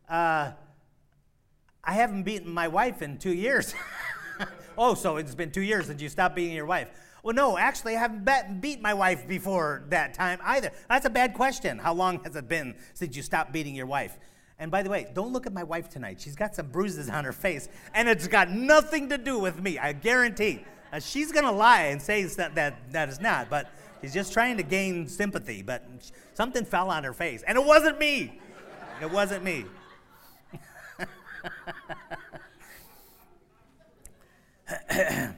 [0.08, 0.54] uh,
[1.84, 3.76] I haven't beaten my wife in two years.
[4.78, 6.88] oh, so it's been two years since you stopped beating your wife.
[7.22, 10.72] Well, no, actually, I haven't beat my wife before that time either.
[10.88, 11.78] That's a bad question.
[11.78, 14.18] How long has it been since you stopped beating your wife?
[14.58, 16.22] And by the way, don't look at my wife tonight.
[16.22, 19.78] She's got some bruises on her face, and it's got nothing to do with me,
[19.78, 20.64] I guarantee.
[20.92, 23.70] Uh, she's going to lie and say that, that that is not, but
[24.02, 25.62] she's just trying to gain sympathy.
[25.62, 25.86] But
[26.34, 28.40] something fell on her face, and it wasn't me.
[29.02, 29.66] It wasn't me.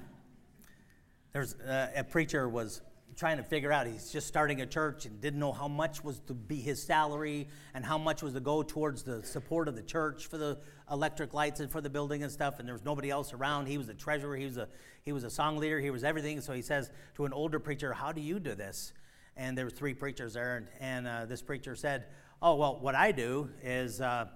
[1.34, 2.82] There's uh, a preacher was
[3.20, 3.86] trying to figure out.
[3.86, 7.50] He's just starting a church and didn't know how much was to be his salary
[7.74, 10.58] and how much was to go towards the support of the church for the
[10.90, 12.60] electric lights and for the building and stuff.
[12.60, 13.66] And there was nobody else around.
[13.66, 14.38] He was the treasurer.
[14.38, 14.70] He was a
[15.04, 15.82] he was a song leader.
[15.82, 16.40] He was everything.
[16.40, 18.94] So he says to an older preacher, "How do you do this?"
[19.36, 22.06] And there were three preachers there, and, and uh, this preacher said,
[22.42, 24.28] "Oh well, what I do is uh,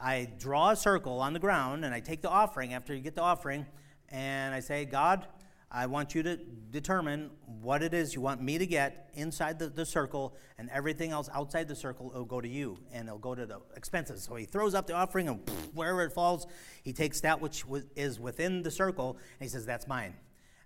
[0.00, 3.14] I draw a circle on the ground and I take the offering after you get
[3.14, 3.66] the offering,
[4.08, 5.26] and I say, God."
[5.72, 6.36] I want you to
[6.70, 11.12] determine what it is you want me to get inside the, the circle, and everything
[11.12, 14.24] else outside the circle will go to you, and it'll go to the expenses.
[14.24, 16.48] So he throws up the offering, and wherever it falls,
[16.82, 17.64] he takes that which
[17.94, 20.14] is within the circle, and he says, That's mine.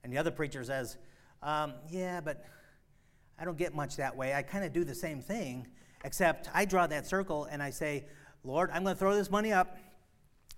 [0.02, 0.96] And the other preacher says,
[1.42, 2.42] um, Yeah, but
[3.38, 4.32] I don't get much that way.
[4.32, 5.66] I kind of do the same thing,
[6.04, 8.06] except I draw that circle and I say,
[8.42, 9.76] Lord, I'm going to throw this money up.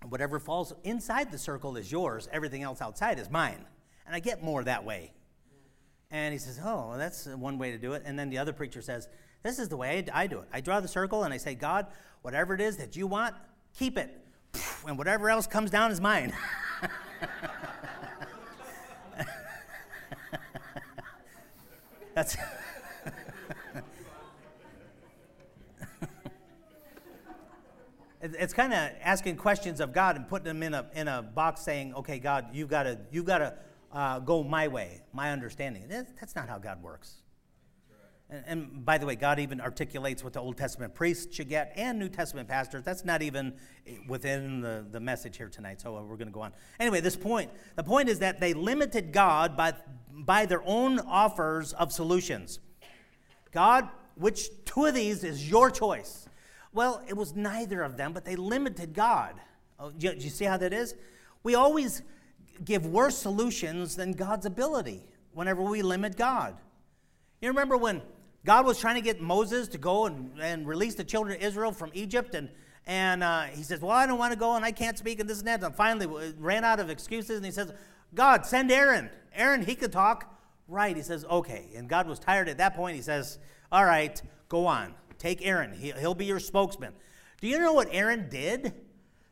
[0.08, 3.64] Whatever falls inside the circle is yours, everything else outside is mine.
[4.06, 5.12] And I get more that way.
[6.10, 8.02] And he says, Oh, that's one way to do it.
[8.06, 9.08] And then the other preacher says,
[9.42, 10.48] This is the way I do it.
[10.52, 11.86] I draw the circle and I say, God,
[12.22, 13.34] whatever it is that you want,
[13.76, 14.16] keep it.
[14.86, 16.32] And whatever else comes down is mine.
[22.14, 22.36] that's.
[28.22, 31.60] it's kind of asking questions of God and putting them in a, in a box
[31.62, 33.54] saying, okay, God, you've got to you've got to
[33.92, 35.84] uh, go my way, my understanding.
[35.88, 37.16] That's not how God works.
[38.28, 41.72] And, and, by the way, God even articulates what the Old Testament priests should get
[41.76, 42.82] and New Testament pastors.
[42.82, 43.54] That's not even
[44.08, 46.52] within the, the message here tonight, so we're going to go on.
[46.80, 49.74] Anyway, this point the point is that they limited God by,
[50.10, 52.58] by their own offers of solutions.
[53.52, 56.28] God, which two of these is your choice?
[56.72, 59.36] Well, it was neither of them, but they limited God.
[59.78, 60.96] Oh, do, you, do you see how that is?
[61.44, 62.02] We always
[62.64, 66.56] give worse solutions than God's ability whenever we limit God.
[67.40, 68.02] You remember when
[68.44, 71.72] God was trying to get Moses to go and, and release the children of Israel
[71.72, 72.48] from Egypt, and,
[72.86, 75.28] and uh, he says, Well, I don't want to go, and I can't speak, and
[75.28, 75.62] this and that.
[75.62, 76.06] And finally
[76.38, 77.72] ran out of excuses, and he says,
[78.14, 79.10] God, send Aaron.
[79.34, 80.32] Aaron, he could talk.
[80.68, 80.96] Right.
[80.96, 81.70] He says, Okay.
[81.76, 82.96] And God was tired at that point.
[82.96, 83.38] He says,
[83.70, 84.94] All right, go on.
[85.18, 85.72] Take Aaron.
[85.72, 86.92] He, he'll be your spokesman.
[87.40, 88.72] Do you know what Aaron did?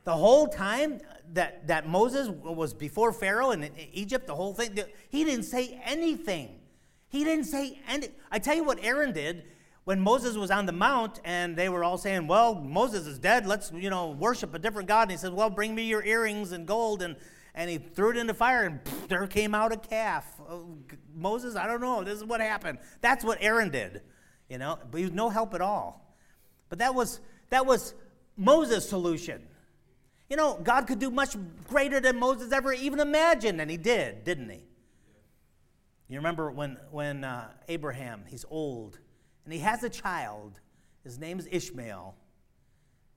[0.04, 1.00] The whole time
[1.32, 4.78] that, that Moses was before Pharaoh in Egypt, the whole thing,
[5.08, 6.60] he didn't say anything.
[7.08, 8.14] He didn't say anything.
[8.30, 9.44] I tell you what Aaron did
[9.84, 13.46] when Moses was on the mount and they were all saying, Well, Moses is dead.
[13.46, 15.02] Let's, you know, worship a different God.
[15.02, 17.02] And he says, Well, bring me your earrings and gold.
[17.02, 17.16] And,
[17.54, 20.26] and he threw it in the fire and pff, there came out a calf.
[20.48, 20.76] Oh,
[21.14, 22.02] Moses, I don't know.
[22.02, 22.78] This is what happened.
[23.00, 24.02] That's what Aaron did,
[24.48, 26.16] you know, but he was no help at all.
[26.68, 27.94] But that was, that was
[28.36, 29.46] Moses' solution.
[30.28, 31.36] You know, God could do much
[31.68, 34.64] greater than Moses ever even imagined, and he did, didn't he?
[36.08, 38.98] You remember when, when uh, Abraham, he's old,
[39.44, 40.60] and he has a child.
[41.02, 42.14] His name is Ishmael.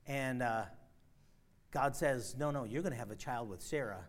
[0.06, 0.64] And uh,
[1.70, 4.04] God says, No, no, you're going to have a child with Sarah.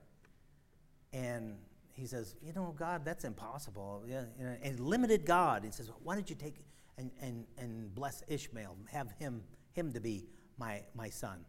[1.11, 1.57] And
[1.93, 4.03] he says, You know, God, that's impossible.
[4.07, 5.63] Yeah, you and limited God.
[5.63, 6.55] He says, Why don't you take
[6.97, 9.43] and, and, and bless Ishmael, have him,
[9.73, 10.25] him to be
[10.57, 11.45] my, my son?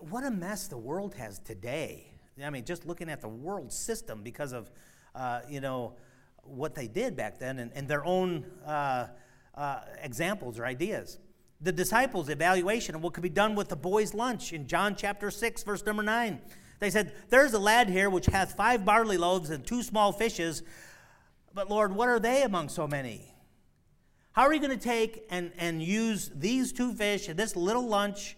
[0.00, 2.06] What a mess the world has today.
[2.42, 4.70] I mean, just looking at the world system because of,
[5.14, 5.94] uh, you know,
[6.42, 9.08] what they did back then and, and their own uh,
[9.54, 11.18] uh, examples or ideas.
[11.60, 15.30] The disciples' evaluation of what could be done with the boys' lunch in John chapter
[15.30, 16.40] 6, verse number 9.
[16.80, 20.62] They said, There's a lad here which hath five barley loaves and two small fishes,
[21.54, 23.32] but Lord, what are they among so many?
[24.32, 27.86] How are you going to take and, and use these two fish and this little
[27.86, 28.36] lunch?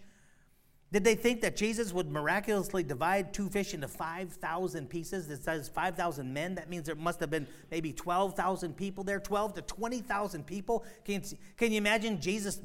[0.93, 5.29] Did they think that Jesus would miraculously divide two fish into 5,000 pieces?
[5.29, 6.55] It says 5,000 men.
[6.55, 10.85] That means there must have been maybe 12,000 people there, 12 to 20,000 people.
[11.05, 11.21] Can you,
[11.57, 12.61] can you imagine Jesus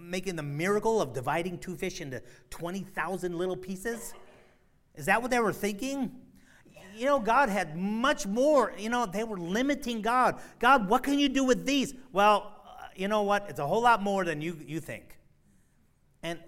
[0.00, 4.14] making the miracle of dividing two fish into 20,000 little pieces?
[4.94, 6.12] Is that what they were thinking?
[6.96, 8.72] You know, God had much more.
[8.78, 10.40] You know, they were limiting God.
[10.60, 11.92] God, what can you do with these?
[12.12, 13.46] Well, uh, you know what?
[13.48, 15.18] It's a whole lot more than you, you think.
[16.22, 16.38] And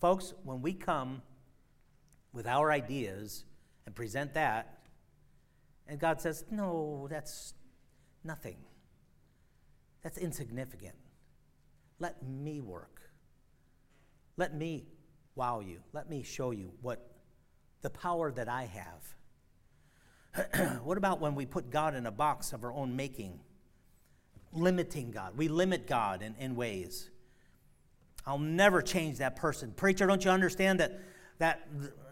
[0.00, 1.22] folks, when we come
[2.32, 3.44] with our ideas
[3.86, 4.78] and present that,
[5.86, 7.54] and God says, no, that's
[8.22, 8.58] nothing.
[10.02, 10.94] That's insignificant.
[11.98, 13.00] Let me work.
[14.36, 14.86] Let me
[15.34, 15.80] wow you.
[15.92, 17.10] Let me show you what
[17.82, 18.70] the power that I
[20.34, 20.80] have.
[20.84, 23.40] what about when we put God in a box of our own making?
[24.52, 25.36] Limiting God.
[25.36, 27.10] We limit God in, in ways.
[28.28, 29.72] I'll never change that person.
[29.74, 31.00] Preacher, don't you understand that,
[31.38, 31.66] that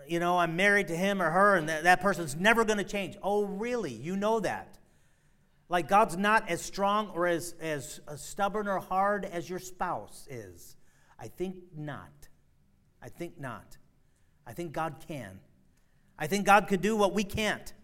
[0.09, 2.85] you know, I'm married to him or her and that, that person's never going to
[2.85, 3.19] change?
[3.23, 3.93] Oh, really?
[3.93, 4.79] You know that.
[5.69, 10.77] Like God's not as strong or as, as stubborn or hard as your spouse is.
[11.19, 12.29] I think not.
[13.03, 13.77] I think not.
[14.47, 15.39] I think God can.
[16.19, 17.75] I think God could do what we can't.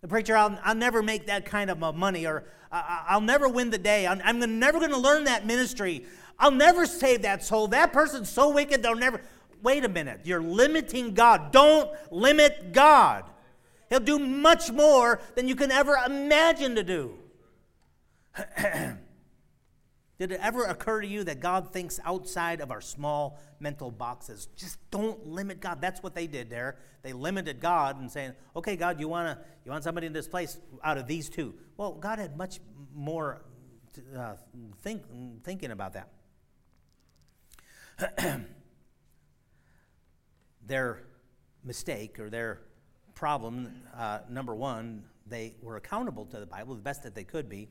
[0.00, 3.70] The preacher, I'll, I'll never make that kind of money, or I, will never win
[3.70, 4.06] the day.
[4.06, 6.06] I'm, I'm never going to learn that ministry.
[6.42, 7.68] I'll never save that soul.
[7.68, 9.20] That person's so wicked, they'll never.
[9.62, 10.22] Wait a minute.
[10.24, 11.52] You're limiting God.
[11.52, 13.24] Don't limit God.
[13.88, 17.14] He'll do much more than you can ever imagine to do.
[20.18, 24.48] Did it ever occur to you that God thinks outside of our small mental boxes?
[24.56, 25.80] Just don't limit God.
[25.80, 26.76] That's what they did there.
[27.02, 30.26] They limited God and saying, "Okay, God, you want to you want somebody in this
[30.26, 32.60] place out of these two." Well, God had much
[32.94, 33.42] more
[34.16, 34.34] uh,
[34.82, 35.02] think,
[35.44, 36.08] thinking about that.
[40.66, 41.02] their
[41.64, 42.60] mistake or their
[43.14, 47.48] problem, uh, number one, they were accountable to the Bible the best that they could
[47.48, 47.68] be,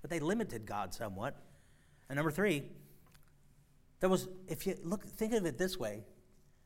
[0.00, 1.36] but they limited God somewhat.
[2.08, 2.64] And number three,
[4.00, 6.04] there was, if you look, think of it this way,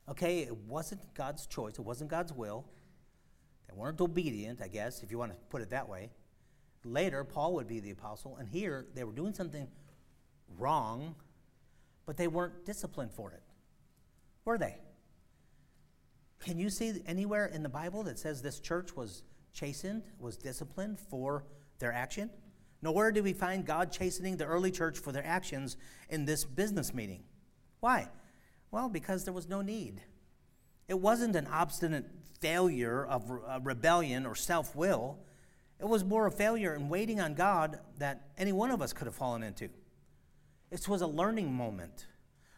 [0.08, 2.64] okay, it wasn't God's choice, it wasn't God's will.
[3.68, 6.10] They weren't obedient, I guess, if you want to put it that way.
[6.84, 9.66] Later, Paul would be the apostle, and here they were doing something
[10.58, 11.14] wrong,
[12.06, 13.42] but they weren't disciplined for it.
[14.44, 14.76] Were they?
[16.40, 21.00] Can you see anywhere in the Bible that says this church was chastened, was disciplined
[21.00, 21.44] for
[21.78, 22.30] their action?
[22.82, 25.78] Nowhere do we find God chastening the early church for their actions
[26.10, 27.24] in this business meeting.
[27.80, 28.10] Why?
[28.70, 30.02] Well, because there was no need.
[30.86, 32.04] It wasn't an obstinate
[32.40, 33.30] failure of
[33.62, 35.18] rebellion or self will.
[35.80, 39.06] It was more a failure in waiting on God that any one of us could
[39.06, 39.70] have fallen into.
[40.74, 42.08] This was a learning moment,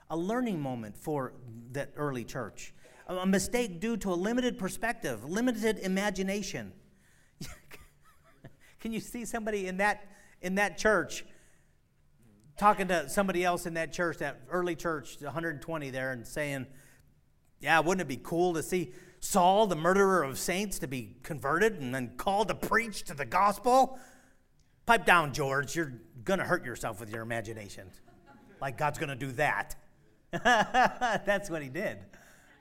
[0.09, 1.35] a learning moment for
[1.73, 2.73] that early church.
[3.09, 6.73] A mistake due to a limited perspective, limited imagination.
[8.81, 10.07] Can you see somebody in that
[10.41, 11.27] in that church,
[12.57, 16.67] talking to somebody else in that church, that early church, 120 there, and saying,
[17.61, 21.83] Yeah, wouldn't it be cool to see Saul, the murderer of saints, to be converted
[21.83, 23.99] and then called to preach to the gospel?
[24.87, 25.77] Pipe down, George.
[25.77, 27.91] You're going to hurt yourself with your imagination.
[28.61, 29.77] Like God's going to do that.
[30.33, 31.99] That's what he did.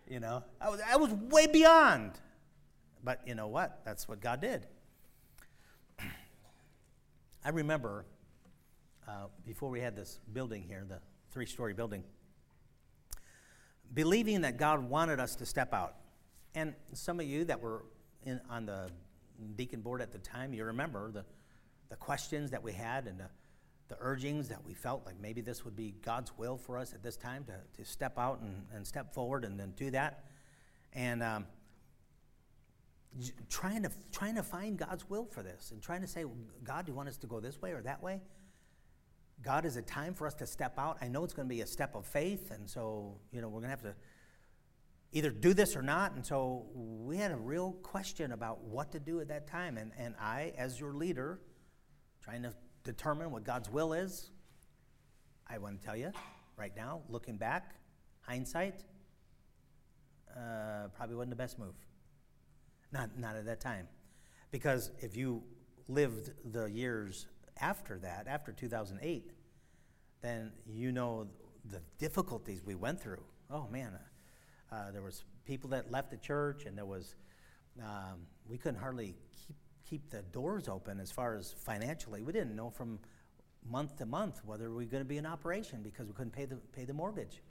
[0.08, 2.12] You know, I was, I was way beyond.
[3.04, 3.82] But you know what?
[3.86, 4.68] That's what God did.
[7.46, 8.06] I remember
[9.08, 11.00] uh, before we had this building here, the
[11.32, 12.04] three story building,
[13.94, 15.96] believing that God wanted us to step out.
[16.56, 17.84] And some of you that were
[18.26, 18.90] in, on the
[19.56, 21.26] deacon board at the time, you remember the,
[21.90, 23.30] the questions that we had and the,
[23.88, 27.04] the urgings that we felt like maybe this would be God's will for us at
[27.04, 30.26] this time to, to step out and, and step forward and then do that.
[30.94, 31.46] And um,
[33.50, 36.26] trying to trying to find God's will for this and trying to say,
[36.64, 38.22] God, do you want us to go this way or that way?
[39.44, 40.98] God, is it time for us to step out?
[41.02, 43.60] I know it's going to be a step of faith, and so you know we're
[43.60, 43.96] going to have to
[45.12, 46.14] either do this or not.
[46.14, 49.78] And so we had a real question about what to do at that time.
[49.78, 51.40] And and I, as your leader,
[52.24, 52.54] trying to
[52.86, 54.30] determine what God's will is,
[55.48, 56.12] I want to tell you
[56.56, 57.76] right now, looking back,
[58.22, 58.84] hindsight,
[60.36, 61.76] uh, probably wasn't the best move.
[62.94, 63.88] Not, not at that time.
[64.52, 65.44] Because if you
[65.90, 67.28] lived the years
[67.60, 69.32] after that, after 2008,
[70.22, 71.28] then you know
[71.72, 73.24] the difficulties we went through.
[73.50, 73.92] Oh man,
[74.72, 77.16] uh, uh, there was people that left the church, and there was
[77.82, 79.16] um, we couldn't hardly
[79.46, 79.56] keep
[79.90, 82.22] keep the doors open as far as financially.
[82.22, 83.00] We didn't know from
[83.68, 86.46] month to month whether we were going to be in operation because we couldn't pay
[86.46, 87.42] the pay the mortgage.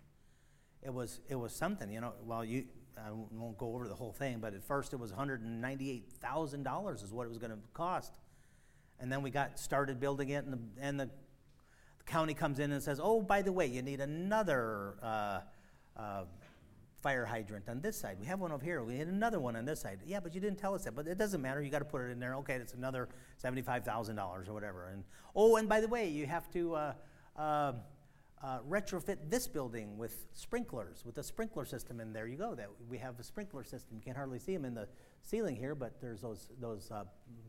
[0.83, 2.13] It was it was something, you know.
[2.25, 2.67] Well, you
[2.97, 7.27] I won't go over the whole thing, but at first it was $198,000 is what
[7.27, 8.19] it was going to cost.
[9.01, 11.11] And then we got started building it, and the, and the,
[12.07, 15.41] county comes in and says, oh, by the way, you need another uh,
[15.97, 16.25] uh,
[17.05, 18.17] fire hydrant on this side.
[18.19, 18.83] We have one over here.
[18.83, 20.01] We need another one on this side.
[20.07, 20.97] Yeah, but you didn't tell us that.
[20.97, 21.61] But it doesn't matter.
[21.61, 22.35] You got to put it in there.
[22.37, 23.11] Okay, it's another
[23.45, 24.89] $75,000 or whatever.
[24.89, 25.05] And
[25.37, 26.93] oh, and by the way, you have to uh,
[27.37, 27.73] uh
[28.43, 32.55] uh, retrofit this building with sprinklers, with a sprinkler system, and there you go.
[32.55, 33.97] That we have a sprinkler system.
[33.97, 34.87] You can't hardly see them in the
[35.23, 37.05] ceiling here, but there's those those uh,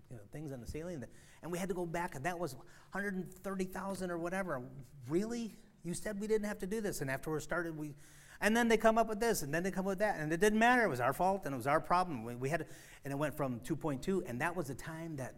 [0.10, 1.02] you know, things in the ceiling.
[1.02, 1.10] That,
[1.44, 2.56] and we had to go back, and that was
[2.92, 4.62] 130,000 or whatever.
[5.10, 5.58] Really?
[5.84, 7.94] You said we didn't have to do this, and after we started, we.
[8.42, 10.32] And then they come up with this, and then they come up with that, and
[10.32, 10.84] it didn't matter.
[10.84, 12.24] It was our fault, and it was our problem.
[12.24, 12.66] We, we had,
[13.04, 15.36] and it went from 2.2, and that was the time that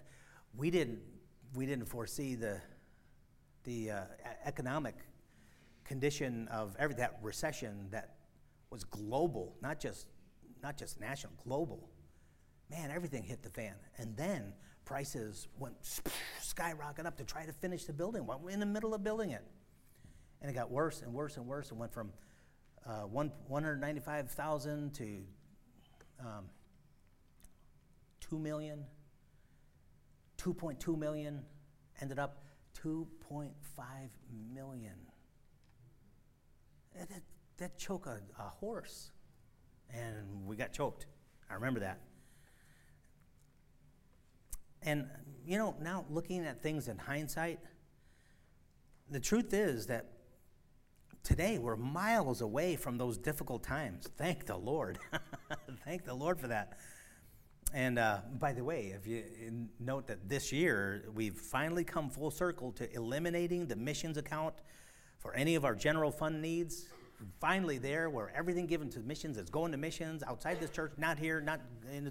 [0.56, 1.00] we didn't
[1.56, 2.60] we didn't foresee the
[3.64, 4.02] the uh,
[4.46, 4.96] economic
[5.88, 8.16] condition of every, that recession that
[8.70, 10.08] was global, not just,
[10.62, 11.90] not just national, global.
[12.70, 13.74] Man, everything hit the fan.
[13.98, 14.54] And then
[14.86, 15.76] prices went
[16.42, 18.26] skyrocket up to try to finish the building.
[18.26, 19.44] We're in the middle of building it.
[20.42, 22.12] And it got worse and worse and worse and went from
[22.88, 25.20] uh, 195,000 to
[26.20, 26.46] um,
[28.22, 28.86] 2 million,
[30.38, 31.44] 2.2 million,
[32.02, 32.44] ended up
[32.84, 33.52] 2.5
[34.54, 34.94] million
[36.98, 37.22] that, that,
[37.58, 39.12] that choke a, a horse.
[39.94, 41.06] And we got choked.
[41.50, 42.00] I remember that.
[44.84, 45.08] And,
[45.46, 47.60] you know, now looking at things in hindsight,
[49.10, 50.17] the truth is that
[51.28, 54.08] today we're miles away from those difficult times.
[54.16, 54.98] Thank the Lord.
[55.84, 56.80] Thank the Lord for that.
[57.74, 59.26] And uh, by the way, if you
[59.78, 64.54] note that this year we've finally come full circle to eliminating the missions account
[65.20, 66.86] for any of our general fund needs.
[67.42, 71.20] Finally, there where everything given to missions is going to missions outside this church, not
[71.20, 71.60] here, not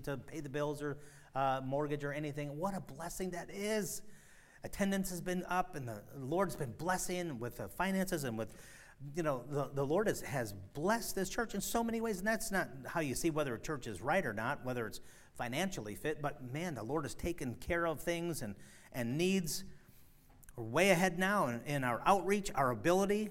[0.04, 0.98] to pay the bills or
[1.34, 2.58] uh, mortgage or anything.
[2.58, 4.02] What a blessing that is!
[4.64, 8.52] Attendance has been up, and the Lord's been blessing with the finances and with
[9.14, 12.26] you know, the, the Lord has, has blessed this church in so many ways, and
[12.26, 15.00] that's not how you see whether a church is right or not, whether it's
[15.36, 18.54] financially fit, but man, the Lord has taken care of things and,
[18.92, 19.64] and needs.
[20.56, 23.28] We're way ahead now in, in our outreach, our ability.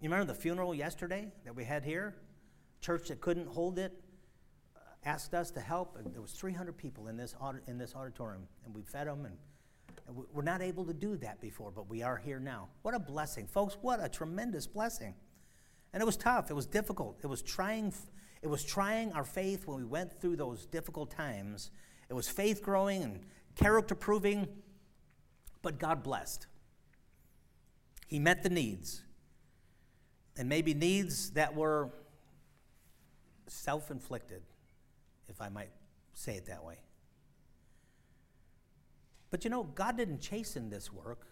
[0.00, 2.16] You remember the funeral yesterday that we had here?
[2.80, 3.92] Church that couldn't hold it
[4.74, 7.34] uh, asked us to help, there was 300 people in this,
[7.66, 9.36] in this auditorium, and we fed them and
[10.08, 12.68] we're not able to do that before, but we are here now.
[12.82, 13.46] What a blessing.
[13.46, 15.14] Folks, what a tremendous blessing.
[15.92, 16.50] And it was tough.
[16.50, 17.20] It was difficult.
[17.22, 17.92] It was trying
[18.42, 21.70] it was trying our faith when we went through those difficult times.
[22.08, 23.20] It was faith growing and
[23.54, 24.48] character proving,
[25.62, 26.48] but God blessed.
[28.08, 29.02] He met the needs.
[30.36, 31.90] And maybe needs that were
[33.46, 34.42] self inflicted,
[35.28, 35.70] if I might
[36.14, 36.78] say it that way.
[39.32, 41.26] But you know, God didn't chasten this work.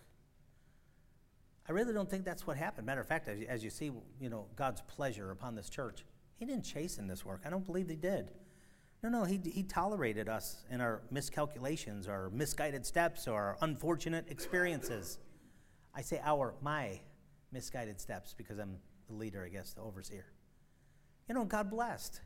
[1.69, 2.87] I really don't think that's what happened.
[2.87, 6.05] Matter of fact, as you, as you see, you know, God's pleasure upon this church,
[6.39, 7.43] He didn't chasten this work.
[7.45, 8.33] I don't believe He did.
[9.03, 14.27] No, no, he, he tolerated us in our miscalculations, our misguided steps, or our unfortunate
[14.29, 15.19] experiences.
[15.95, 17.01] I say our, my
[17.53, 18.77] misguided steps because I'm
[19.09, 20.27] the leader, I guess, the overseer.
[21.29, 22.21] You know, God blessed.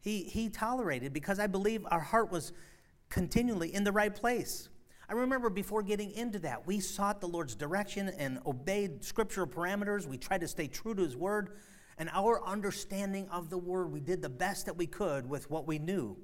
[0.00, 2.52] He, he tolerated because I believe our heart was
[3.10, 4.68] continually in the right place.
[5.08, 10.06] I remember before getting into that, we sought the Lord's direction and obeyed scriptural parameters.
[10.06, 11.58] We tried to stay true to His word.
[11.98, 15.66] And our understanding of the word, we did the best that we could with what
[15.66, 16.16] we knew.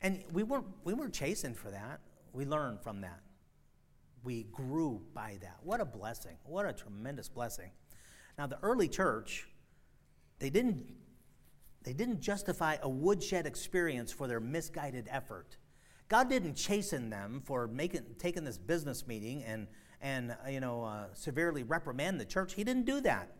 [0.00, 2.00] And we weren't, we weren't chasing for that.
[2.32, 3.20] We learned from that.
[4.22, 5.58] We grew by that.
[5.62, 6.36] What a blessing.
[6.44, 7.70] What a tremendous blessing.
[8.38, 9.48] Now, the early church,
[10.38, 10.86] they didn't
[11.84, 15.56] they didn't justify a woodshed experience for their misguided effort.
[16.08, 19.66] God didn't chasten them for making, taking this business meeting and,
[20.00, 22.54] and uh, you know, uh, severely reprimand the church.
[22.54, 23.30] He didn't do that.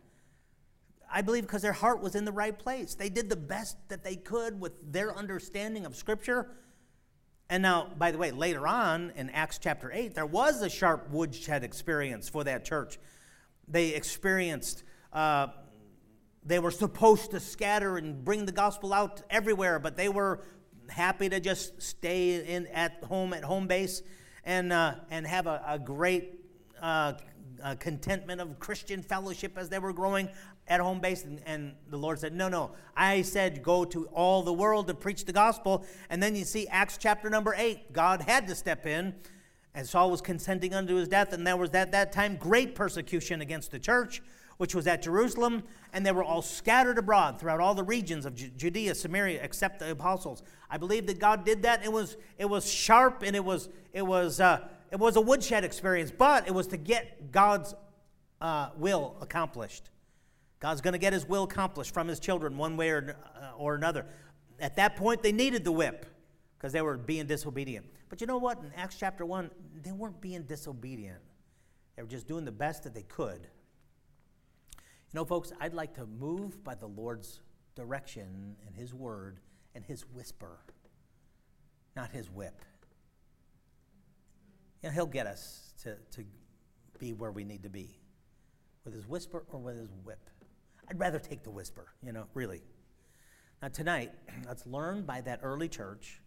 [1.11, 2.95] I believe because their heart was in the right place.
[2.95, 6.49] They did the best that they could with their understanding of Scripture.
[7.49, 11.09] And now, by the way, later on in Acts chapter 8, there was a sharp
[11.11, 12.97] woodshed experience for that church.
[13.67, 14.83] They experienced
[15.13, 15.47] uh,
[16.45, 20.41] they were supposed to scatter and bring the gospel out everywhere, but they were
[20.87, 24.03] happy to just stay in at home at home base
[24.43, 26.39] and uh, and have a, a great
[26.81, 27.13] uh,
[27.63, 30.29] uh, contentment of Christian fellowship as they were growing
[30.67, 31.23] at home base.
[31.23, 32.71] And, and, the Lord said, No, no.
[32.95, 35.85] I said, go to all the world to preach the gospel.
[36.09, 37.93] And then you see Acts chapter number eight.
[37.93, 39.15] God had to step in.
[39.73, 43.41] And Saul was consenting unto his death, and there was at that time great persecution
[43.41, 44.21] against the church
[44.57, 48.35] which was at Jerusalem, and they were all scattered abroad throughout all the regions of
[48.35, 50.43] Judea, Samaria, except the apostles.
[50.69, 51.83] I believe that God did that.
[51.83, 55.63] It was it was sharp and it was it was uh, it was a woodshed
[55.63, 57.75] experience, but it was to get God's
[58.41, 59.89] uh, will accomplished.
[60.59, 63.75] God's going to get His will accomplished from His children one way or, uh, or
[63.75, 64.05] another.
[64.59, 66.05] At that point, they needed the whip
[66.57, 67.85] because they were being disobedient.
[68.09, 68.59] But you know what?
[68.59, 69.51] In Acts chapter 1,
[69.83, 71.19] they weren't being disobedient.
[71.95, 73.47] They were just doing the best that they could.
[75.15, 77.39] Know, folks, I'd like to move by the Lord's
[77.73, 79.39] direction and His word
[79.73, 80.59] and His whisper,
[81.95, 82.65] not His whip.
[84.83, 86.25] You know, He'll get us to, to
[86.99, 87.97] be where we need to be
[88.83, 90.29] with His whisper or with His whip.
[90.89, 92.61] I'd rather take the whisper, you know, really.
[93.61, 94.11] Now, tonight,
[94.45, 96.19] let's learn by that early church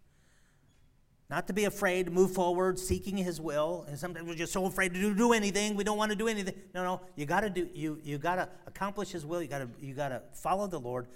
[1.30, 3.84] not to be afraid to move forward, seeking His will.
[3.88, 5.76] And sometimes we're just so afraid to do, do anything.
[5.76, 6.54] We don't want to do anything.
[6.74, 7.00] No, no.
[7.16, 7.68] You got to do.
[7.74, 9.42] You you got to accomplish His will.
[9.42, 11.06] You got to you got to follow the Lord.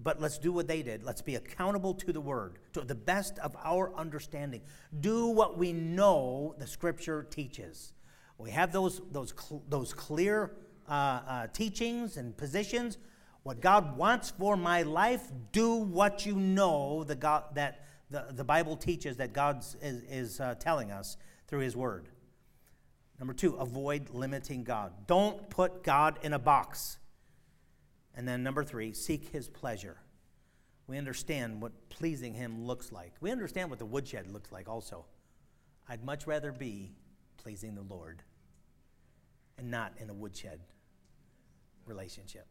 [0.00, 1.02] But let's do what they did.
[1.02, 4.62] Let's be accountable to the Word, to the best of our understanding.
[5.00, 7.94] Do what we know the Scripture teaches.
[8.38, 10.52] We have those those cl- those clear
[10.88, 12.98] uh, uh, teachings and positions.
[13.42, 17.80] What God wants for my life, do what you know the God that
[18.10, 22.08] the, the Bible teaches that God is, is uh, telling us through His Word.
[23.18, 24.92] Number two, avoid limiting God.
[25.06, 26.98] Don't put God in a box.
[28.14, 29.98] And then number three, seek His pleasure.
[30.86, 33.14] We understand what pleasing Him looks like.
[33.20, 35.04] We understand what the woodshed looks like also.
[35.88, 36.92] I'd much rather be
[37.36, 38.22] pleasing the Lord
[39.58, 40.60] and not in a woodshed
[41.86, 42.46] relationship.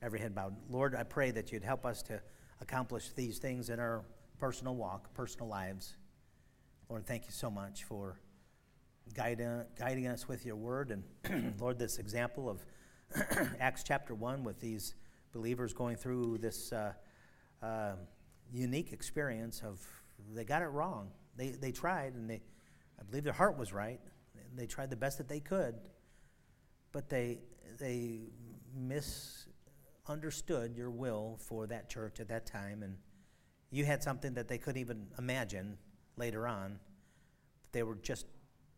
[0.00, 0.56] Every head bowed.
[0.70, 2.20] Lord, I pray that you'd help us to
[2.62, 4.04] accomplish these things in our
[4.38, 5.96] personal walk, personal lives.
[6.88, 8.20] Lord, thank you so much for
[9.14, 10.92] guiding, guiding us with your word.
[10.92, 12.64] And Lord, this example of
[13.60, 14.94] Acts chapter 1 with these
[15.32, 16.92] believers going through this uh,
[17.62, 17.92] uh,
[18.52, 19.84] unique experience of
[20.32, 21.10] they got it wrong.
[21.36, 22.42] They, they tried, and they,
[22.98, 24.00] I believe their heart was right.
[24.54, 25.74] They tried the best that they could,
[26.92, 27.40] but they,
[27.78, 28.20] they
[30.04, 32.82] misunderstood your will for that church at that time.
[32.82, 32.96] And
[33.70, 35.78] you had something that they couldn't even imagine
[36.16, 36.78] later on.
[37.72, 38.26] They were just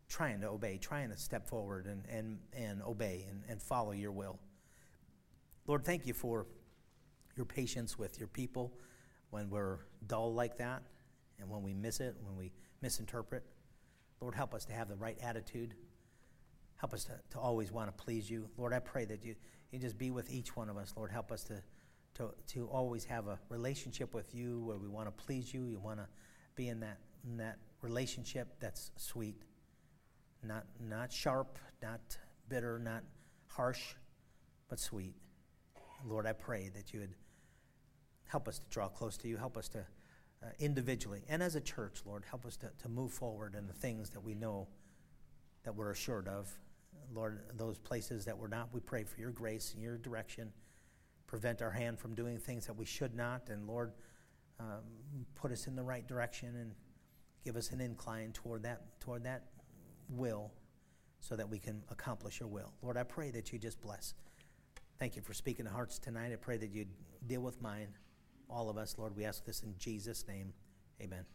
[0.07, 4.11] trying to obey, trying to step forward and, and, and obey and, and follow your
[4.11, 4.39] will.
[5.67, 6.45] Lord, thank you for
[7.35, 8.71] your patience with your people
[9.31, 10.83] when we're dull like that
[11.39, 12.51] and when we miss it, when we
[12.81, 13.43] misinterpret.
[14.21, 15.73] Lord, help us to have the right attitude.
[16.77, 18.47] Help us to, to always want to please you.
[18.57, 19.35] Lord, I pray that you,
[19.77, 20.93] just be with each one of us.
[20.95, 21.61] Lord, help us to,
[22.15, 25.65] to, to always have a relationship with you where we want to please you.
[25.65, 26.07] You want to
[26.55, 29.41] be in that, in that relationship that's sweet,
[30.43, 32.17] not, not sharp, not
[32.49, 33.03] bitter, not
[33.47, 33.95] harsh,
[34.69, 35.15] but sweet.
[36.05, 37.13] Lord, I pray that you would
[38.25, 39.85] help us to draw close to you, help us to
[40.43, 43.73] uh, individually and as a church, Lord, help us to, to move forward in the
[43.73, 44.67] things that we know
[45.63, 46.51] that we're assured of.
[47.13, 50.51] Lord, those places that we're not, we pray for your grace and your direction.
[51.27, 53.49] Prevent our hand from doing things that we should not.
[53.49, 53.93] And Lord,
[54.59, 54.83] um,
[55.35, 56.71] put us in the right direction and
[57.43, 59.43] give us an incline toward that, toward that
[60.09, 60.51] will
[61.19, 62.73] so that we can accomplish your will.
[62.81, 64.13] Lord, I pray that you just bless.
[64.99, 66.31] Thank you for speaking to hearts tonight.
[66.31, 66.85] I pray that you
[67.27, 67.87] deal with mine,
[68.49, 68.95] all of us.
[68.97, 70.53] Lord, we ask this in Jesus' name.
[71.01, 71.25] Amen.